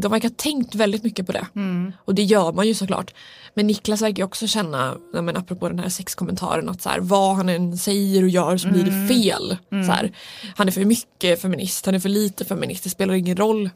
de 0.00 0.12
verkar 0.12 0.28
ha 0.28 0.34
tänkt 0.36 0.74
väldigt 0.74 1.04
mycket 1.04 1.26
på 1.26 1.32
det. 1.32 1.46
Mm. 1.56 1.92
Och 2.04 2.14
det 2.14 2.22
gör 2.22 2.52
man 2.52 2.66
ju 2.68 2.74
såklart. 2.74 3.14
Men 3.54 3.66
Niklas 3.66 4.02
verkar 4.02 4.16
ju 4.16 4.24
också 4.24 4.46
känna, 4.46 4.94
men 5.12 5.36
apropå 5.36 5.68
den 5.68 5.78
här 5.78 5.88
sexkommentaren, 5.88 6.68
att 6.68 6.82
så 6.82 6.88
här, 6.88 7.00
vad 7.00 7.36
han 7.36 7.48
än 7.48 7.76
säger 7.78 8.22
och 8.22 8.28
gör 8.28 8.56
så 8.56 8.68
blir 8.68 8.82
Mm. 8.88 9.02
det 9.08 9.14
fel. 9.14 9.56
Så 9.70 9.92
här, 9.92 10.12
han 10.56 10.68
är 10.68 10.72
för 10.72 10.84
mycket 10.84 11.42
feminist, 11.42 11.86
han 11.86 11.94
är 11.94 11.98
för 11.98 12.08
lite 12.08 12.44
feminist, 12.44 12.84
det 12.84 12.90
spelar 12.90 13.14
ingen 13.14 13.36
roll. 13.36 13.70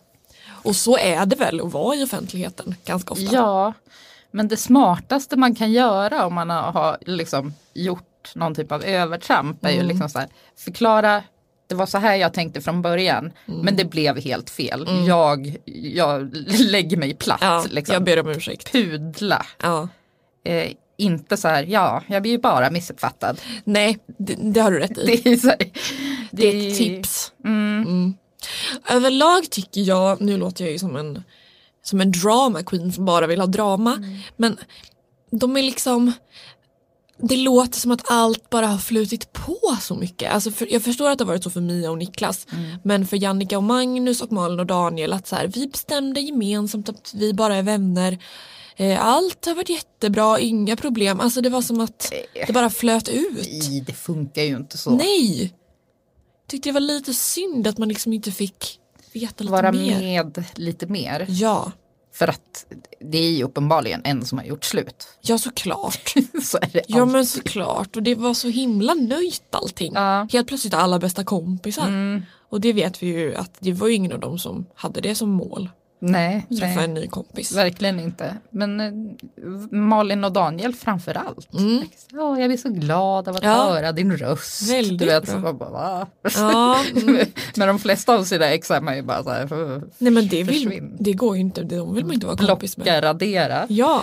Och 0.48 0.76
så 0.76 0.98
är 0.98 1.26
det 1.26 1.36
väl 1.36 1.60
att 1.60 1.72
vara 1.72 1.96
i 1.96 2.04
offentligheten 2.04 2.74
ganska 2.84 3.12
ofta. 3.12 3.34
Ja, 3.34 3.72
men 4.30 4.48
det 4.48 4.56
smartaste 4.56 5.36
man 5.36 5.54
kan 5.54 5.72
göra 5.72 6.26
om 6.26 6.34
man 6.34 6.50
har, 6.50 6.98
liksom 7.00 7.54
gjort 7.74 8.32
någon 8.34 8.54
typ 8.54 8.72
av 8.72 8.84
övertramp 8.84 9.64
är 9.64 9.70
ju 9.70 9.74
Mm. 9.76 9.88
liksom 9.88 10.08
så 10.08 10.18
här, 10.18 10.28
förklara 10.58 11.22
det 11.66 11.74
var 11.74 11.86
så 11.86 11.98
här 11.98 12.16
jag 12.16 12.34
tänkte 12.34 12.60
från 12.60 12.82
början 12.82 13.32
Mm. 13.48 13.60
men 13.60 13.76
det 13.76 13.84
blev 13.84 14.20
helt 14.20 14.50
fel. 14.50 14.86
Jag, 15.06 15.56
jag 15.94 16.36
lägger 16.60 16.96
mig 16.96 17.14
platt. 17.14 17.38
Ja, 17.42 17.64
liksom. 17.70 17.92
jag 17.92 18.04
ber 18.04 18.20
om 18.20 18.28
ursäkt. 18.28 18.72
Pudla. 18.72 19.46
Ja. 19.62 19.88
Eh, 20.44 20.70
inte 20.98 21.36
så 21.36 21.48
här, 21.48 21.62
ja, 21.64 22.02
jag 22.08 22.22
blir 22.22 22.32
ju 22.32 22.38
bara 22.38 22.70
missuppfattad. 22.70 23.40
Nej, 23.64 23.98
det, 24.18 24.34
det 24.38 24.60
har 24.60 24.70
du 24.70 24.78
rätt 24.78 24.98
i. 24.98 25.06
Det 25.24 25.30
är, 25.32 25.46
här, 25.48 25.56
Det 26.30 26.46
är 26.46 26.68
ett 26.70 26.76
tips. 26.76 27.32
Mm. 27.44 28.14
Överlag 28.90 29.50
tycker 29.50 29.80
jag, 29.80 30.20
nu 30.20 30.36
låter 30.36 30.64
jag 30.64 30.72
ju 30.72 30.78
som 30.78 30.96
en, 30.96 31.22
som 31.82 32.00
en 32.00 32.12
drama 32.12 32.62
queen 32.62 32.92
som 32.92 33.04
bara 33.04 33.26
vill 33.26 33.40
ha 33.40 33.46
drama. 33.46 33.98
Men 34.36 34.56
de 35.30 35.56
är 35.56 35.62
liksom, 35.62 36.12
det 37.18 37.36
låter 37.36 37.78
som 37.78 37.90
att 37.90 38.10
allt 38.10 38.50
bara 38.50 38.66
har 38.66 38.78
flutit 38.78 39.32
på 39.32 39.58
så 39.80 39.94
mycket. 39.94 40.32
Alltså 40.32 40.50
för, 40.50 40.72
jag 40.72 40.82
förstår 40.82 41.10
att 41.10 41.18
det 41.18 41.24
har 41.24 41.28
varit 41.32 41.42
så 41.44 41.50
för 41.50 41.60
Mia 41.60 41.90
och 41.90 41.98
Niklas. 41.98 42.46
Men 42.82 43.06
för 43.06 43.16
Jannica 43.16 43.56
och 43.56 43.62
Magnus 43.64 44.20
och 44.22 44.32
Malin 44.32 44.60
och 44.60 44.66
Daniel 44.66 45.12
att 45.12 45.26
så 45.26 45.36
här, 45.36 45.46
vi 45.46 45.66
bestämde 45.66 46.20
gemensamt 46.20 46.88
att 46.88 47.12
vi 47.14 47.32
bara 47.34 47.56
är 47.56 47.62
vänner. 47.62 48.18
Eh, 48.76 49.06
Allt 49.06 49.46
har 49.46 49.54
varit 49.54 49.68
jättebra, 49.68 50.38
inga 50.38 50.76
problem. 50.76 51.20
Alltså 51.20 51.40
det 51.40 51.48
var 51.50 51.62
som 51.62 51.80
att 51.80 52.12
det 52.46 52.52
bara 52.52 52.70
flöt 52.70 53.08
ut. 53.08 53.48
Nej, 53.68 53.80
det 53.86 53.92
funkar 53.92 54.42
ju 54.42 54.56
inte 54.56 54.78
så. 54.78 54.90
Nej! 54.90 55.54
Tyckte 56.48 56.68
det 56.68 56.72
var 56.72 56.80
lite 56.80 57.14
synd 57.14 57.66
att 57.66 57.78
man 57.78 57.88
liksom 57.88 58.12
inte 58.12 58.32
fick 58.32 58.78
veta 59.12 59.44
lite 59.44 59.52
Vara 59.52 59.72
mer. 59.72 60.00
med 60.00 60.44
lite 60.54 60.86
mer. 60.86 61.26
Ja, 61.28 61.72
För 62.18 62.28
att 62.28 62.66
det 63.00 63.18
är 63.18 63.30
ju 63.30 63.44
uppenbarligen 63.44 64.00
en 64.04 64.24
som 64.24 64.38
har 64.38 64.44
gjort 64.44 64.64
slut. 64.64 65.08
ja 65.20 65.38
såklart. 65.38 66.14
så 66.42 66.58
är 66.58 66.70
det 66.72 66.82
Ja 66.88 67.00
alltid. 67.00 67.12
men 67.12 67.26
såklart 67.26 67.96
och 67.96 68.02
det 68.02 68.14
var 68.14 68.34
så 68.34 68.48
himla 68.48 68.94
nöjt 68.94 69.42
allting. 69.54 69.92
Ja. 69.94 70.14
Mm. 70.16 70.28
Helt 70.32 70.48
plötsligt 70.48 70.74
alla 70.74 70.98
bästa 70.98 71.24
kompisar. 71.24 72.22
Och 72.50 72.60
det 72.60 72.72
vet 72.72 73.02
vi 73.02 73.06
ju 73.06 73.34
att 73.34 73.56
det 73.58 73.72
var 73.72 73.88
ju 73.88 73.94
ingen 73.94 74.12
av 74.12 74.20
dem 74.20 74.38
som 74.38 74.66
hade 74.74 75.00
det 75.00 75.14
som 75.14 75.30
mål. 75.30 75.70
Nej, 75.98 76.46
Träffa 76.48 76.74
nej. 76.74 76.84
en 76.84 76.94
ny 76.94 77.06
kompis. 77.06 77.52
Verkligen 77.56 78.00
inte. 78.00 78.36
Men 78.50 78.80
eh, 78.80 78.92
Malin 79.70 80.24
och 80.24 80.32
Daniel 80.32 80.74
framför 80.74 81.14
allt. 81.16 81.48
Ja, 82.12 82.38
jag 82.38 82.48
blir 82.48 82.56
så 82.58 82.68
glad 82.68 83.28
av 83.28 83.36
att 83.36 83.42
Mm. 83.44 83.56
Ja. 83.56 83.64
höra 83.64 83.92
din 83.92 84.16
röst. 84.16 84.70
Väldigt 84.70 84.98
du 84.98 85.06
vet, 85.06 85.24
bra. 85.24 85.32
så 85.42 85.52
bara, 85.52 85.70
va? 85.70 86.06
Ja, 86.34 86.76
mm. 87.02 87.26
Men 87.56 87.68
de 87.68 87.78
flesta 87.78 88.14
av 88.14 88.24
sina 88.24 88.46
ex 88.46 88.70
är 88.70 88.80
man 88.80 88.96
ju 88.96 89.02
bara 89.02 89.22
så 89.24 89.30
här, 89.30 89.46
nej 89.98 90.12
men 90.12 90.28
det, 90.28 90.42
vill, 90.42 90.90
det 90.98 91.12
går 91.12 91.34
ju 91.36 91.40
inte, 91.40 91.62
de 91.62 91.94
vill 91.94 92.04
man 92.04 92.14
inte 92.14 92.26
vara 92.26 92.36
kompis 92.36 92.76
med. 92.76 92.84
blocka, 92.84 93.00
radera. 93.02 93.66
Ja, 93.68 94.02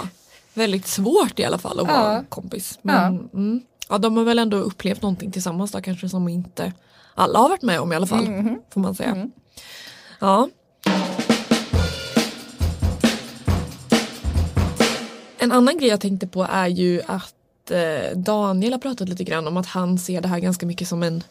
väldigt 0.53 0.87
svårt 0.87 1.39
i 1.39 1.45
alla 1.45 1.57
fall 1.57 1.79
att 1.79 1.87
Ja. 1.87 1.93
vara 2.03 2.23
kompis. 2.29 2.79
Men, 2.81 3.13
ja. 3.31 3.37
Mm, 3.39 3.61
ja, 3.89 3.97
de 3.97 4.17
har 4.17 4.23
väl 4.23 4.39
ändå 4.39 4.57
upplevt 4.57 5.01
någonting 5.01 5.31
tillsammans 5.31 5.71
då 5.71 5.81
kanske 5.81 6.09
som 6.09 6.27
inte 6.27 6.73
alla 7.15 7.39
har 7.39 7.49
varit 7.49 7.61
med 7.61 7.79
om 7.79 7.93
i 7.93 7.95
alla 7.95 8.07
fall. 8.07 8.29
Mhm. 8.29 8.59
Får 8.73 8.81
man 8.81 8.95
säga. 8.95 9.09
Mm. 9.09 9.31
Ja. 10.19 10.49
En 15.43 15.51
annan 15.51 15.77
grej 15.77 15.89
jag 15.89 16.01
tänkte 16.01 16.27
på 16.27 16.43
är 16.43 16.67
ju 16.67 17.01
att 17.07 17.71
eh, 17.71 18.17
Daniel 18.17 18.73
har 18.73 18.79
pratat 18.79 19.09
lite 19.09 19.23
grann 19.23 19.47
om 19.47 19.57
att 19.57 19.65
han 19.65 19.99
ser 19.99 20.21
det 20.21 20.27
här 20.27 20.39
ganska 20.39 20.65
mycket 20.65 20.87
som 20.87 21.03
en 21.03 21.23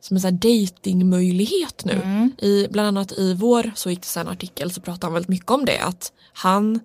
som 0.00 0.16
en 0.16 0.20
så 0.20 0.26
här 0.26 0.32
datingmöjlighet 0.32 1.84
nu. 1.84 2.30
I, 2.38 2.68
bland 2.70 2.88
annat 2.88 3.12
i 3.12 3.34
vår 3.34 3.70
så 3.74 3.90
gick 3.90 4.14
det 4.14 4.20
en 4.20 4.28
artikel 4.28 4.70
så 4.70 4.80
pratade 4.80 5.06
han 5.06 5.14
väldigt 5.14 5.28
mycket 5.28 5.50
om 5.50 5.64
det 5.64 5.78
att 5.78 6.12
han, 6.32 6.80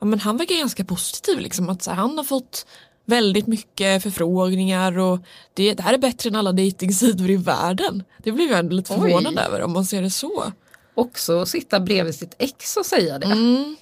ja, 0.00 0.06
men 0.06 0.20
han 0.20 0.36
verkar 0.36 0.54
ganska 0.54 0.84
positiv 0.84 1.38
liksom 1.38 1.68
att 1.68 1.82
så 1.82 1.90
här, 1.90 1.96
han 1.96 2.16
har 2.16 2.24
fått 2.24 2.66
väldigt 3.04 3.46
mycket 3.46 4.02
förfrågningar 4.02 4.98
och 4.98 5.18
det, 5.54 5.74
det 5.74 5.82
här 5.82 5.94
är 5.94 5.98
bättre 5.98 6.30
än 6.30 6.36
alla 6.36 6.52
datingsidor 6.52 7.30
i 7.30 7.36
världen. 7.36 8.02
Det 8.22 8.32
blev 8.32 8.50
jag 8.50 8.58
ändå 8.58 8.76
lite 8.76 8.94
Oj. 8.94 9.00
förvånad 9.00 9.38
över 9.38 9.62
om 9.62 9.72
man 9.72 9.84
ser 9.84 10.02
det 10.02 10.10
så. 10.10 10.52
Också 10.94 11.46
sitta 11.46 11.80
bredvid 11.80 12.14
sitt 12.14 12.34
ex 12.38 12.76
och 12.76 12.86
säga 12.86 13.18
det. 13.18 13.26
Mm. 13.26 13.76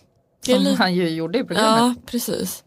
Det 0.47 0.53
Som 0.55 0.63
lite- 0.63 0.77
han 0.83 0.95
ju 0.95 1.09
gjorde 1.09 1.39
i 1.39 1.45
programmet. 1.45 1.79
Ja, 1.79 1.95
precis. 2.07 2.65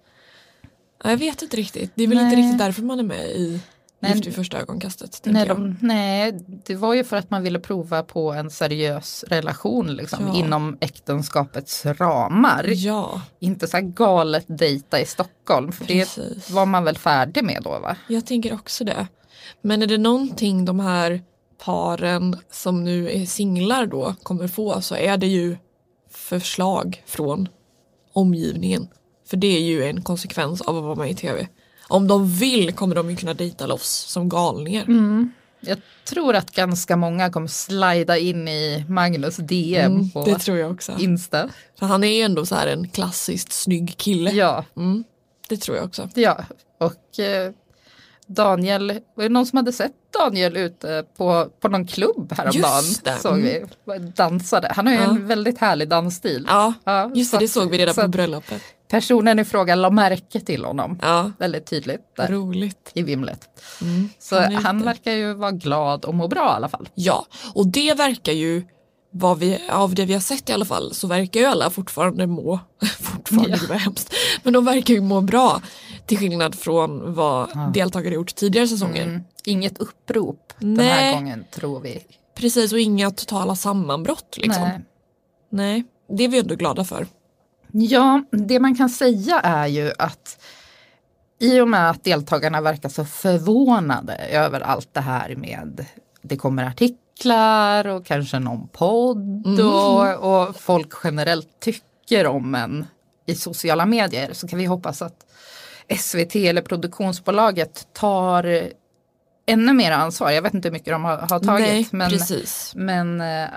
Ja, 1.03 1.10
jag 1.10 1.17
vet 1.17 1.41
inte 1.41 1.58
riktigt. 1.58 1.91
Det 1.96 2.03
är 2.03 2.08
väl 2.08 2.17
Nej. 2.17 2.25
inte 2.25 2.36
riktigt 2.38 2.58
därför 2.58 2.82
man 2.82 3.00
är 3.00 3.03
med 3.03 3.25
i 3.29 3.60
Nej. 4.00 4.12
Gift 4.13 4.27
vid 4.27 4.36
första 4.36 4.58
ögonkastet. 4.60 5.22
Nej, 5.24 5.48
de, 5.48 5.77
nej, 5.82 6.32
det 6.65 6.75
var 6.75 6.94
ju 6.94 7.03
för 7.03 7.17
att 7.17 7.29
man 7.32 7.44
ville 7.44 7.60
prova 7.60 8.03
på 8.03 8.32
en 8.34 8.50
seriös 8.50 9.24
relation 9.27 9.88
liksom, 9.88 10.27
Ja. 10.27 10.36
inom 10.36 10.77
äktenskapets 10.82 11.86
ramar. 11.86 12.65
Ja, 12.67 13.22
Inte 13.39 13.67
så 13.67 13.77
här 13.77 13.84
galet 13.84 14.46
dejta 14.48 15.00
i 15.01 15.05
Stockholm, 15.05 15.72
för 15.72 15.86
det 15.86 16.00
Precis. 16.00 16.50
var 16.50 16.65
man 16.65 16.84
väl 16.84 16.98
färdig 16.98 17.44
med 17.44 17.62
då 17.63 17.70
va? 17.79 17.96
jag 18.08 18.25
tänker 18.25 18.53
också 18.53 18.84
det. 18.84 19.08
Men 19.62 19.82
är 19.84 19.88
det 19.88 19.98
någonting 19.98 20.65
de 20.65 20.79
här 20.79 21.22
paren 21.65 22.38
som 22.51 22.84
nu 22.84 23.12
är 23.12 23.25
singlar 23.25 23.86
då 23.86 24.15
kommer 24.24 24.48
få 24.48 24.82
så 24.82 24.96
är 24.96 25.17
det 25.17 25.27
ju 25.27 25.58
förslag 26.12 27.03
från 27.05 27.48
omgivningen. 28.15 28.88
För 29.29 29.38
det 29.38 29.48
är 29.57 29.62
ju 29.62 29.84
en 29.84 30.01
konsekvens 30.01 30.62
av 30.62 30.77
att 30.77 30.84
vara 30.84 30.95
med 30.95 31.12
i 31.12 31.15
tv. 31.15 31.48
Om 31.88 32.07
de 32.07 32.27
vill 32.29 32.72
kommer 32.74 32.95
de 32.95 33.10
ju 33.10 33.15
kunna 33.15 33.34
dejta 33.34 33.65
loss 33.67 34.05
som 34.07 34.29
galningar. 34.29 34.86
Jag 35.60 35.77
tror 36.07 36.36
att 36.36 36.51
ganska 36.51 36.95
många 36.98 37.29
kommer 37.29 37.48
slida 37.48 38.17
in 38.17 38.48
i 38.48 38.86
Magnus 38.89 39.38
DM 39.38 39.91
Mm, 39.91 40.10
på 40.10 40.25
det 40.25 40.39
tror 40.39 40.57
jag 40.57 40.72
också. 40.72 40.95
Insta. 41.00 41.50
För 41.79 41.86
han 41.86 42.03
är 42.03 42.07
ju 42.15 42.22
ändå 42.22 42.45
så 42.45 42.55
här 42.55 42.67
en 42.67 42.88
klassiskt 42.89 43.51
snygg 43.53 43.98
kille. 43.98 44.31
Ja, 44.31 44.65
Mm, 44.77 45.03
det 45.50 45.57
tror 45.57 45.77
jag 45.77 45.86
också. 45.86 46.10
ja. 46.15 46.45
och 46.79 47.19
eh, 47.19 47.51
Daniel, 48.27 49.00
var 49.15 49.24
det 49.24 49.29
någon 49.29 49.46
som 49.46 49.58
hade 49.58 49.72
sett 49.72 49.91
Daniel 50.20 50.58
ute 50.58 51.03
på, 51.17 51.48
på 51.62 51.67
någon 51.67 51.88
klubb 51.88 52.34
häromdagen? 52.38 52.84
Just 52.86 53.03
det. 53.05 53.17
Såg 53.20 53.36
vi, 53.38 53.65
dansade. 54.15 54.72
Han 54.75 54.88
har 54.88 54.94
ju 54.94 55.00
Ja. 55.00 55.05
en 55.10 55.27
väldigt 55.27 55.58
härlig 55.58 55.89
dansstil. 55.89 56.46
Ja, 56.50 56.74
Ja, 56.84 57.12
just 57.15 57.32
det, 57.32 57.38
så 57.38 57.41
det 57.41 57.48
såg 57.48 57.72
vi 57.72 57.77
redan 57.77 57.96
så 57.96 58.01
på 58.01 58.08
bröllopet. 58.08 58.62
Personen 58.89 59.39
i 59.39 59.46
fråga 59.46 59.75
la 59.75 59.89
märke 59.89 60.39
till 60.39 60.65
honom. 60.65 61.00
Ja, 61.01 61.32
Väldigt 61.39 61.65
tydligt 61.65 62.01
där 62.17 62.27
roligt. 62.27 62.91
i 62.94 63.03
vimlet. 63.03 63.39
Mm, 63.82 64.10
Så 64.20 64.39
han 64.39 64.55
han, 64.55 64.84
verkar 64.84 65.12
ju 65.12 65.34
vara 65.34 65.51
glad 65.51 66.05
och 66.05 66.13
må 66.15 66.27
bra 66.27 66.46
i 66.46 66.55
alla 66.55 66.70
fall. 66.70 66.89
Ja, 66.94 67.25
och 67.53 67.67
det 67.67 67.94
verkar 67.94 68.34
ju 68.34 68.63
vad 69.12 69.39
vi, 69.39 69.60
av 69.72 69.96
det 69.96 70.05
vi 70.05 70.13
har 70.13 70.20
sett 70.20 70.50
i 70.50 70.53
alla 70.53 70.65
fall 70.65 70.94
så 70.94 71.08
verkar 71.08 71.39
ju 71.39 71.46
alla 71.46 71.70
fortfarande 71.70 72.27
må, 72.27 72.60
fortfarande, 73.01 73.60
Ja. 73.70 73.75
hemskt, 73.75 74.13
men 74.44 74.53
de 74.53 74.65
verkar 74.65 74.94
ju 74.94 75.01
må 75.01 75.22
bra 75.22 75.62
till 76.05 76.17
skillnad 76.17 76.55
från 76.55 77.13
vad 77.13 77.74
deltagare 77.74 78.13
gjort 78.13 78.35
tidigare 78.35 78.67
säsonger. 78.67 79.03
Mm. 79.03 79.21
Inget 79.45 79.77
upprop 79.77 80.53
den 80.59 80.74
Nej. 80.74 80.88
här 80.88 81.13
gången 81.13 81.45
tror 81.51 81.79
vi. 81.79 82.05
Precis, 82.35 82.74
och 82.74 82.79
inga 82.79 83.12
totala 83.12 83.55
sammanbrott 83.55 84.38
liksom. 84.38 84.63
Nej. 84.63 84.81
Nej. 85.50 85.83
det 86.09 86.24
är 86.24 86.27
vi 86.27 86.39
ändå 86.39 86.55
glada 86.55 86.83
för. 86.83 87.07
Ja, 87.71 88.24
det 88.31 88.59
man 88.59 88.75
kan 88.75 88.89
säga 88.89 89.39
är 89.39 89.67
ju 89.67 89.91
att 89.97 90.43
i 91.39 91.59
och 91.59 91.67
med 91.67 91.89
att 91.89 92.03
deltagarna 92.03 92.62
verkar 92.62 92.89
så 92.89 93.05
förvånade 93.05 94.15
över 94.15 94.62
allt 94.62 94.93
det 94.93 95.01
här 95.01 95.35
med 95.35 95.85
det 96.21 96.38
kommer 96.38 96.63
artiklar 96.63 97.88
och 97.88 98.05
kanske 98.05 98.39
någon 98.39 98.67
podd 98.67 99.45
Mm. 99.45 99.67
och, 99.67 100.45
och 100.47 100.55
folk 100.55 100.93
generellt 101.03 101.59
tycker 101.59 102.27
om 102.27 102.55
en 102.55 102.85
i 103.25 103.35
sociala 103.35 103.85
medier 103.85 104.33
så 104.33 104.48
kan 104.48 104.59
vi 104.59 104.65
hoppas 104.65 105.01
att 105.01 105.25
SVT 106.00 106.35
eller 106.35 106.61
produktionsbolaget 106.61 107.87
tar 107.93 108.71
ännu 109.45 109.74
mer 109.74 109.91
ansvar. 109.91 110.31
Jag 110.31 110.41
vet 110.41 110.53
inte 110.53 110.67
hur 110.67 110.74
mycket 110.74 110.93
de 110.93 111.03
har, 111.03 111.17
har 111.17 111.39
tagit. 111.39 111.67
Nej, 111.67 111.87
men, 111.91 112.09
precis. 112.09 112.74
men 112.75 113.21
eh, 113.21 113.50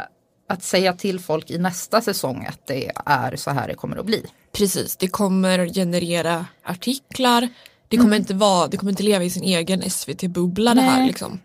att 0.48 0.62
säga 0.62 0.92
till 0.92 1.20
folk 1.20 1.50
i 1.50 1.58
nästa 1.58 2.00
säsong 2.00 2.46
att 2.48 2.66
det 2.66 2.90
är 3.06 3.36
så 3.36 3.50
här 3.50 3.68
det 3.68 3.74
kommer 3.74 3.96
att 3.96 4.06
bli. 4.06 4.24
Precis, 4.52 4.96
det 4.96 5.08
kommer 5.08 5.74
generera 5.74 6.46
artiklar. 6.64 7.48
Det 7.88 7.96
kommer, 7.96 8.16
inte, 8.16 8.34
vara, 8.34 8.68
det 8.68 8.76
kommer 8.76 8.92
inte 8.92 9.02
leva 9.02 9.24
i 9.24 9.30
sin 9.30 9.42
egen 9.42 9.90
SVT-bubbla 9.90 10.74
det 10.74 10.80
här. 10.80 11.06
Liksom. 11.06 11.40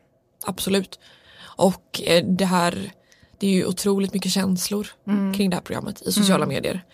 Absolut. 0.46 1.00
Och 1.42 2.02
eh, 2.06 2.26
det 2.26 2.46
här, 2.46 2.92
det 3.40 3.48
är 3.48 3.52
ju 3.52 3.66
otroligt 3.66 4.14
mycket 4.14 4.32
känslor 4.32 4.88
kring 5.36 5.50
det 5.50 5.56
här 5.56 5.62
programmet 5.62 6.02
i 6.02 6.12
sociala 6.12 6.46
medier. 6.46 6.86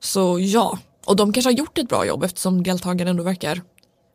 Så 0.00 0.38
ja, 0.40 0.78
och 1.06 1.16
de 1.16 1.32
kanske 1.32 1.48
har 1.50 1.54
gjort 1.56 1.78
ett 1.78 1.88
bra 1.88 2.06
jobb 2.06 2.24
eftersom 2.24 2.62
deltagarna 2.62 3.10
ändå 3.10 3.22
verkar 3.22 3.62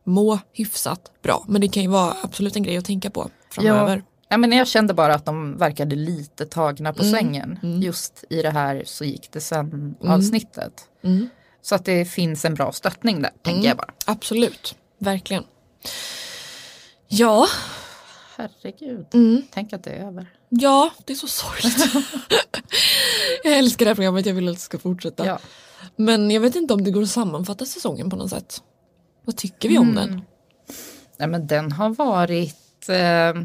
må 0.04 0.38
hyfsat 0.52 1.00
bra. 1.22 1.44
Men 1.48 1.60
det 1.60 1.68
kan 1.68 1.82
ju 1.82 1.88
vara 1.88 2.16
absolut 2.22 2.56
en 2.56 2.62
grej 2.62 2.76
att 2.76 2.84
tänka 2.84 3.10
på 3.10 3.30
framöver. 3.50 3.96
Ja, 3.96 4.02
ja, 4.28 4.36
men 4.36 4.52
jag 4.52 4.68
kände 4.68 4.94
bara 4.94 5.14
att 5.14 5.24
de 5.26 5.56
verkade 5.58 5.96
lite 5.96 6.46
tagna 6.46 6.92
på 6.92 7.02
Mm. 7.02 7.12
sängen. 7.14 7.58
Just 7.82 8.24
i 8.30 8.42
det 8.42 8.50
här 8.50 8.82
så 8.86 9.04
gick 9.04 9.28
det 9.32 9.40
sen 9.40 9.94
Mm. 10.00 10.12
avsnittet. 10.12 10.72
Mm. 11.04 11.28
Så 11.62 11.74
att 11.74 11.84
det 11.84 12.04
finns 12.04 12.44
en 12.44 12.54
bra 12.54 12.72
stöttning 12.72 13.22
där, 13.22 13.30
tänker 13.42 13.58
Mm. 13.58 13.68
jag 13.68 13.76
bara. 13.76 13.92
Absolut, 14.06 14.74
verkligen. 14.98 15.44
Ja, 17.08 17.46
Herregud, 18.36 19.06
Mm. 19.14 19.42
tänk 19.50 19.72
att 19.72 19.84
det 19.84 19.90
är 19.90 20.06
över. 20.06 20.26
Ja, 20.48 20.90
det 21.04 21.12
är 21.12 21.16
så 21.16 21.28
sorgligt. 21.28 21.94
jag 23.44 23.58
älskar 23.58 23.84
det 23.86 23.90
här 23.90 23.94
programmet, 23.94 24.26
jag 24.26 24.34
vill 24.34 24.48
att 24.48 24.54
det 24.54 24.60
ska 24.60 24.78
fortsätta. 24.78 25.26
Ja. 25.26 25.38
Men 25.96 26.30
jag 26.30 26.40
vet 26.40 26.54
inte 26.56 26.74
om 26.74 26.84
det 26.84 26.90
går 26.90 27.02
att 27.02 27.08
sammanfatta 27.10 27.66
säsongen 27.66 28.10
på 28.10 28.16
något 28.16 28.30
sätt. 28.30 28.62
Vad 29.24 29.36
tycker 29.36 29.68
vi 29.68 29.78
om 29.78 29.88
Mm. 29.90 29.94
den? 30.08 30.22
Nej, 31.18 31.28
men 31.28 31.46
den 31.46 31.72
har 31.72 31.90
varit 31.90 32.88
eh, 32.88 33.42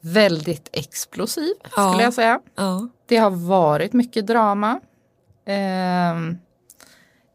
väldigt 0.00 0.68
explosiv, 0.72 1.54
Ja. 1.76 1.88
skulle 1.90 2.04
jag 2.04 2.14
säga. 2.14 2.40
Ja. 2.56 2.88
Det 3.06 3.16
har 3.16 3.30
varit 3.30 3.92
mycket 3.92 4.26
drama. 4.26 4.80
Ehm, 5.46 6.36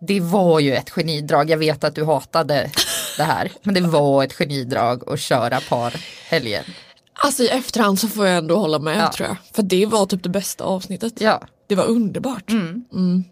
det 0.08 0.20
var 0.20 0.60
ju 0.60 0.74
ett 0.76 0.90
genidrag, 0.90 1.50
jag 1.50 1.58
vet 1.58 1.84
att 1.84 1.96
du 1.96 2.06
hatade 2.06 2.72
det 3.18 3.24
här, 3.24 3.52
men 3.64 3.74
det 3.74 3.82
var 3.82 4.24
ett 4.24 4.34
genidrag 4.34 5.10
att 5.10 5.20
köra 5.20 5.60
par 5.70 5.96
helger. 6.30 6.76
Alltså 7.14 7.44
i 7.44 7.48
efterhand 7.50 8.00
så 8.00 8.08
får 8.08 8.28
jag 8.28 8.38
ändå 8.38 8.58
hålla 8.58 8.80
med 8.80 8.98
Ja. 8.98 9.12
tror 9.12 9.28
jag. 9.28 9.38
För 9.54 9.64
det 9.64 9.86
var 9.86 10.06
typ 10.06 10.24
det 10.24 10.30
bästa 10.30 10.64
avsnittet. 10.64 11.22
Ja. 11.22 11.42
Det 11.68 11.76
var 11.76 11.86
underbart. 11.86 12.50
Mm. 12.50 12.86
Ehm, 12.94 13.24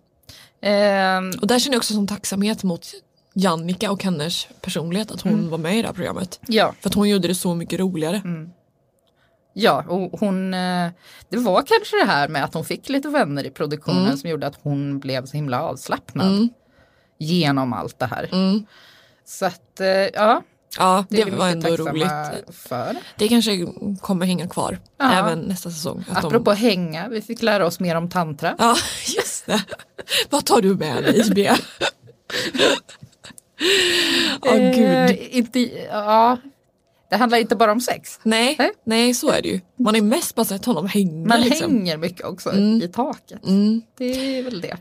Och 1.41 1.47
där 1.47 1.59
känner 1.59 1.73
jag 1.75 1.79
också 1.79 1.93
som 1.93 2.07
tacksamhet 2.07 2.63
mot 2.63 2.87
Jannica 3.33 3.91
och 3.91 4.03
hennes 4.03 4.47
personlighet 4.61 5.11
att 5.11 5.21
hon 5.21 5.33
Mm. 5.33 5.49
var 5.49 5.57
med 5.57 5.77
i 5.77 5.81
det 5.81 5.87
här 5.87 5.93
programmet. 5.95 6.39
ja, 6.47 6.73
För 6.81 6.89
att 6.89 6.95
hon 6.95 7.09
gjorde 7.09 7.27
det 7.27 7.35
så 7.35 7.55
mycket 7.55 7.79
roligare. 7.79 8.21
ja, 9.53 9.83
och 9.87 10.19
hon, 10.19 10.53
eh, 10.53 10.87
det 11.29 11.37
var 11.37 11.61
kanske 11.61 11.97
det 12.01 12.05
här 12.11 12.27
med 12.27 12.43
att 12.43 12.53
hon 12.53 12.65
fick 12.65 12.89
lite 12.89 13.09
vänner 13.09 13.45
i 13.45 13.49
produktionen 13.49 14.05
Mm. 14.05 14.17
som 14.17 14.29
gjorde 14.29 14.47
att 14.47 14.59
hon 14.61 14.99
blev 14.99 15.25
så 15.25 15.33
himla 15.37 15.61
avslappnad 15.63 16.27
Mm. 16.27 16.49
genom 17.17 17.73
allt 17.73 17.99
det 17.99 18.05
här. 18.05 18.29
Mm. 18.31 18.65
Så 19.25 19.45
att, 19.45 19.79
eh, 19.79 19.87
ja, 19.87 20.41
Ja, 20.77 21.05
det, 21.09 21.23
det, 21.23 21.31
var 21.31 21.47
ändå 21.49 21.67
roligt. 21.75 22.09
för. 22.51 22.95
Det 23.17 23.27
kanske 23.27 23.67
kommer 24.01 24.25
hänga 24.25 24.47
kvar 24.47 24.79
Ja. 24.97 25.11
även 25.13 25.39
nästa 25.39 25.69
säsong. 25.69 26.05
Att 26.11 26.21
de- 26.21 26.27
Apropå 26.27 26.51
hänga, 26.51 27.07
vi 27.09 27.21
fick 27.21 27.41
lära 27.41 27.65
oss 27.65 27.79
mer 27.79 27.95
om 27.95 28.09
tantra. 28.09 28.55
Ja. 28.59 28.75
Vad 30.29 30.45
tar 30.45 30.61
du 30.61 30.75
med 30.75 31.03
dig, 31.03 31.29
Bea? 31.35 31.57
Åh 34.41 34.57
gud. 34.57 34.85
Eh, 35.19 35.37
inte, 35.37 35.59
ja, 35.91 36.37
det 37.09 37.15
handlar 37.15 37.37
inte 37.37 37.55
bara 37.55 37.71
om 37.71 37.81
sex. 37.81 38.19
Nej, 38.23 38.55
Nej. 38.59 38.71
nej, 38.85 39.13
så 39.13 39.29
är 39.29 39.41
det 39.41 39.47
ju. 39.49 39.59
Man 39.79 39.95
är 39.95 40.01
mest 40.01 40.35
bara 40.35 40.45
sett 40.45 40.65
honom 40.65 40.87
hänga. 40.87 41.27
Man 41.27 41.41
liksom. 41.41 41.71
hänger 41.71 41.97
mycket 41.97 42.25
också 42.25 42.49
Mm. 42.49 42.81
i 42.81 42.87
taket. 42.87 43.45
Mm. 43.47 43.81
Det 43.97 44.37
är 44.37 44.43
väl 44.43 44.61
det. 44.61 44.77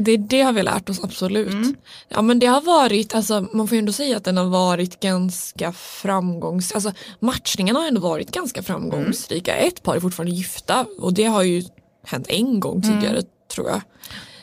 Det, 0.00 0.16
det 0.16 0.42
har 0.42 0.52
vi 0.52 0.62
lärt 0.62 0.88
oss 0.88 1.04
absolut. 1.04 1.52
Mm. 1.52 1.74
Ja 2.08 2.22
men 2.22 2.38
det 2.38 2.46
har 2.46 2.60
varit, 2.60 3.14
alltså, 3.14 3.46
man 3.52 3.68
får 3.68 3.76
ju 3.76 3.78
ändå 3.78 3.92
säga 3.92 4.16
att 4.16 4.24
den 4.24 4.36
har 4.36 4.44
varit 4.44 5.00
ganska 5.00 5.72
framgångs... 5.72 6.72
Alltså 6.72 6.92
matchningarna 7.20 7.78
har 7.80 7.88
ändå 7.88 8.00
varit 8.00 8.30
ganska 8.30 8.62
framgångsrika. 8.62 9.54
Ett 9.56 9.82
par 9.82 9.96
är 9.96 10.00
fortfarande 10.00 10.32
gifta 10.36 10.86
och 10.98 11.12
det 11.14 11.24
har 11.24 11.42
ju 11.42 11.62
hänt 12.06 12.26
en 12.28 12.60
gång 12.60 12.82
Mm. 12.84 13.00
tidigare 13.00 13.22
tror 13.48 13.68
jag. 13.70 13.80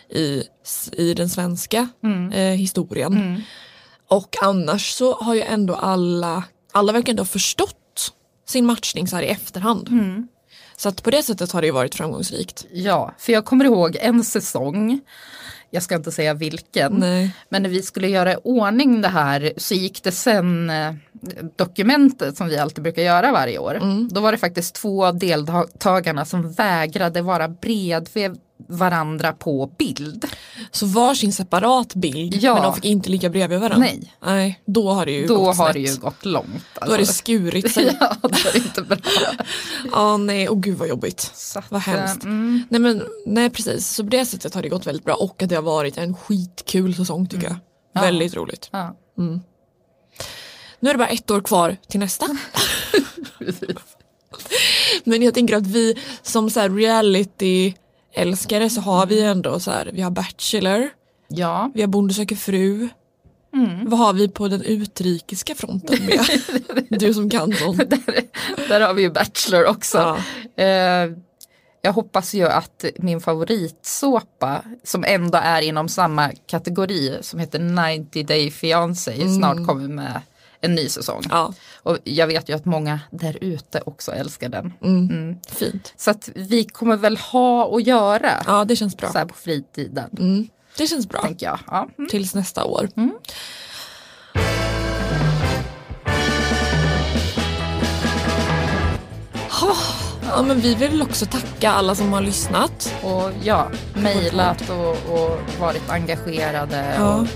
I, 0.10 0.44
i 0.92 1.14
den 1.14 1.30
svenska 1.30 1.90
Mm. 2.04 2.32
eh, 2.32 2.58
historien. 2.58 3.44
Och 4.08 4.36
annars 4.42 4.92
så 4.92 5.14
har 5.14 5.36
ju 5.36 5.42
ändå 5.42 5.76
alla, 5.76 6.44
alla 6.72 6.94
verkar 6.94 7.10
ändå 7.14 7.22
ha 7.22 7.28
förstått 7.28 8.12
sin 8.48 8.66
matchning 8.66 9.08
så 9.08 9.16
här 9.16 9.24
i 9.24 9.28
efterhand. 9.28 9.88
Mm. 9.88 10.28
Så 10.78 10.90
att 10.90 11.04
på 11.04 11.12
det 11.12 11.24
sättet 11.24 11.52
har 11.52 11.62
det 11.62 11.68
ju 11.68 11.74
varit 11.74 11.96
framgångsrikt. 11.96 12.66
Ja, 12.72 13.14
för 13.18 13.34
jag 13.34 13.46
kommer 13.46 13.66
ihåg 13.66 13.98
en 14.02 14.24
säsong 14.24 15.02
jag 15.70 15.84
ska 15.84 15.96
inte 15.96 16.12
säga 16.12 16.34
vilken. 16.34 16.94
Nej. 16.94 17.36
Men 17.50 17.64
när 17.64 17.70
vi 17.70 17.82
skulle 17.82 18.08
göra 18.08 18.34
i 18.34 18.38
ordning 18.44 19.02
det 19.02 19.08
här 19.08 19.54
så 19.58 19.74
gick 19.74 20.04
det 20.04 20.12
sen 20.12 20.70
eh, 20.70 20.94
dokumentet 21.56 22.38
som 22.38 22.48
vi 22.48 22.58
alltid 22.58 22.84
brukar 22.84 23.02
göra 23.02 23.32
varje 23.32 23.58
år. 23.58 23.76
Mm. 23.76 24.08
Då 24.12 24.22
var 24.22 24.32
det 24.32 24.38
faktiskt 24.38 24.76
två 24.76 25.12
deltagarna 25.12 26.26
som 26.26 26.52
vägrade 26.52 27.22
vara 27.22 27.48
bredvid 27.48 28.40
varandra 28.70 29.34
på 29.34 29.72
bild. 29.78 30.26
Så 30.72 30.86
varsin 30.86 31.34
separat 31.34 31.96
bild 31.96 32.36
Ja. 32.42 32.54
men 32.54 32.64
de 32.64 32.76
fick 32.76 32.86
inte 32.86 33.10
ligga 33.10 33.30
bredvid 33.30 33.60
varandra? 33.60 33.78
Nej. 33.88 34.14
Nej, 34.26 34.62
då 34.66 34.90
har 34.92 35.06
det 35.06 35.12
ju 35.12 35.28
Då 35.28 35.36
gått 35.38 35.58
har 35.58 35.66
snett. 35.66 35.74
det 35.74 35.80
ju 35.92 35.98
gått 35.98 36.26
långt. 36.26 36.64
Då 36.76 36.82
har 36.82 36.88
det 36.88 36.94
alltså. 36.98 37.14
skurit 37.14 37.72
sig. 37.74 37.98
ja, 38.00 38.16
då 38.22 38.30
är 38.30 38.54
det 38.54 38.58
inte 38.58 38.82
bra. 38.82 38.98
Ja, 39.92 40.18
nej, 40.18 40.50
och 40.50 40.64
gud 40.64 40.78
vad 40.78 40.88
jobbigt. 40.88 41.32
Så 41.36 41.62
Vad 41.70 41.82
hemskt. 41.82 42.24
eh, 42.24 42.30
Mm, 42.30 42.64
Nej 42.70 42.80
men 42.82 43.04
nej 43.26 43.50
precis, 43.50 43.88
så 43.88 44.04
på 44.04 44.10
det 44.10 44.26
sättet 44.26 44.54
har 44.54 44.62
det 44.62 44.70
gått 44.70 44.88
väldigt 44.88 45.06
bra 45.06 45.16
och 45.16 45.44
att 45.44 45.50
det 45.50 45.56
har 45.56 45.64
varit 45.64 45.98
en 45.98 46.16
skitkul 46.16 46.96
säsong 46.96 47.28
tycker 47.28 47.48
jag. 47.48 47.56
Ja. 47.94 48.02
Väldigt 48.02 48.36
roligt. 48.36 48.70
ja. 48.72 48.96
Nu 50.80 50.90
är 50.90 50.94
det 50.94 50.98
bara 50.98 51.08
ett 51.08 51.32
år 51.32 51.42
kvar 51.42 51.78
till 51.88 52.00
nästa. 52.00 52.26
men 55.04 55.22
jag 55.22 55.34
tänker 55.34 55.56
att 55.56 55.68
vi 55.68 55.96
som 56.22 56.50
så 56.50 56.68
reality 56.68 57.74
älskare 58.16 58.70
så 58.70 58.82
har 58.82 59.06
vi 59.06 59.22
ändå 59.22 59.60
så 59.60 59.72
här, 59.72 59.90
vi 59.94 60.02
har 60.02 60.12
Bachelor, 60.12 60.90
ja. 61.28 61.72
vi 61.74 61.82
har 61.82 61.88
Bonde 61.88 62.14
söker 62.14 62.36
fru. 62.36 62.90
Mm. 63.54 63.90
Vad 63.90 64.00
har 64.00 64.14
vi 64.14 64.28
på 64.28 64.48
den 64.48 64.62
utrikiska 64.62 65.56
fronten 65.56 66.06
med? 66.06 66.20
du 67.00 67.14
som 67.14 67.30
kan 67.30 67.54
sånt. 67.54 67.78
Där 68.70 68.82
har 68.82 68.94
vi 68.94 69.02
ju 69.02 69.12
Bachelor 69.12 69.66
också. 69.66 70.18
Ja. 70.56 70.64
Eh, 70.64 71.12
jag 71.82 71.94
hoppas 71.94 72.34
ju 72.34 72.48
att 72.48 72.86
min 72.98 73.22
favoritsåpa 73.22 74.62
som 74.84 75.04
ändå 75.08 75.38
är 75.38 75.62
inom 75.62 75.90
samma 75.90 76.32
kategori 76.48 77.18
som 77.22 77.40
heter 77.40 77.60
90 78.00 78.26
Day 78.26 78.52
Fiancé 78.52 79.30
snart 79.30 79.68
kommer 79.68 79.88
med 79.88 80.22
en 80.62 80.76
ny 80.76 80.90
säsong. 80.90 81.18
Mm. 81.26 81.30
Ja, 81.32 81.54
Och 81.84 81.98
jag 82.04 82.28
vet 82.28 82.50
ju 82.50 82.56
att 82.56 82.66
många 82.66 83.00
där 83.12 83.38
ute 83.42 83.82
också 83.86 84.12
älskar 84.12 84.50
den. 84.50 84.74
fint. 85.48 85.94
Så 85.98 86.12
att 86.12 86.30
vi 86.36 86.64
kommer 86.64 86.98
väl 86.98 87.18
ha 87.18 87.76
att 87.78 87.88
göra 87.88 88.32
Ja 88.46 88.66
det 88.66 88.76
känns 88.76 88.98
bra. 88.98 89.12
så 89.12 89.18
här 89.18 89.26
på 89.26 89.36
fritiden. 89.36 90.10
Mm, 90.20 90.48
det 90.78 90.88
känns 90.88 91.10
bra. 91.10 91.22
Tänker 91.22 91.46
jag. 91.46 91.60
Ja. 91.68 91.90
Mm. 91.98 92.10
Tills 92.10 92.36
nästa 92.36 92.64
år. 92.66 92.90
Ha, 99.62 99.76
Ja, 100.30 100.42
men 100.42 100.60
vi 100.62 100.76
vill 100.76 101.02
också 101.02 101.26
tacka 101.26 101.72
alla 101.72 101.96
som 101.96 102.14
har 102.14 102.22
lyssnat. 102.22 102.94
Och 103.04 103.32
ja, 103.44 103.68
mejlat 103.94 104.70
och, 104.70 104.90
och 105.14 105.40
varit 105.60 105.90
engagerade. 105.90 106.94
Ja. 106.98 107.16
Och 107.16 107.28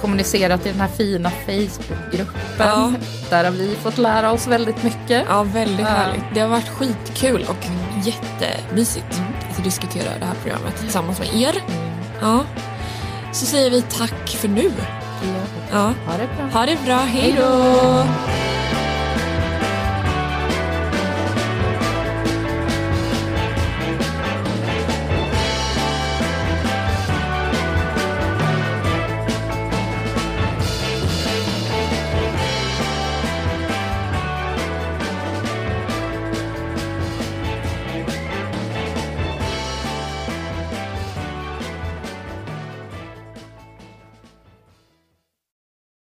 kommunicerat 0.00 0.66
i 0.66 0.68
den 0.70 0.80
här 0.80 0.88
fina 0.88 1.30
Facebookgruppen. 1.30 2.34
Ja. 2.58 2.92
Där 3.30 3.44
har 3.44 3.50
vi 3.50 3.74
fått 3.82 3.98
lära 3.98 4.32
oss 4.32 4.46
väldigt 4.46 4.82
mycket. 4.82 5.24
Ja, 5.28 5.42
väldigt 5.42 5.80
Ja. 5.80 5.86
härligt. 5.86 6.24
Det 6.34 6.40
har 6.40 6.48
varit 6.48 6.68
skitkul 6.68 7.46
och 7.48 7.66
jättemysigt 8.04 9.20
att 9.58 9.64
diskutera 9.64 10.18
det 10.20 10.26
här 10.26 10.34
programmet 10.42 10.76
tillsammans 10.80 11.18
med 11.18 11.34
er. 11.34 11.62
Ja. 12.20 12.40
Så 13.32 13.46
säger 13.46 13.70
vi 13.70 13.82
tack 13.82 14.28
för 14.28 14.48
nu. 14.48 14.70
Ja. 15.72 15.92
Ha 16.06 16.16
det 16.18 16.28
bra. 16.36 16.60
Ha 16.60 16.66
det 16.66 16.78
bra, 16.86 16.96
hej 16.96 17.34
då! 17.38 18.04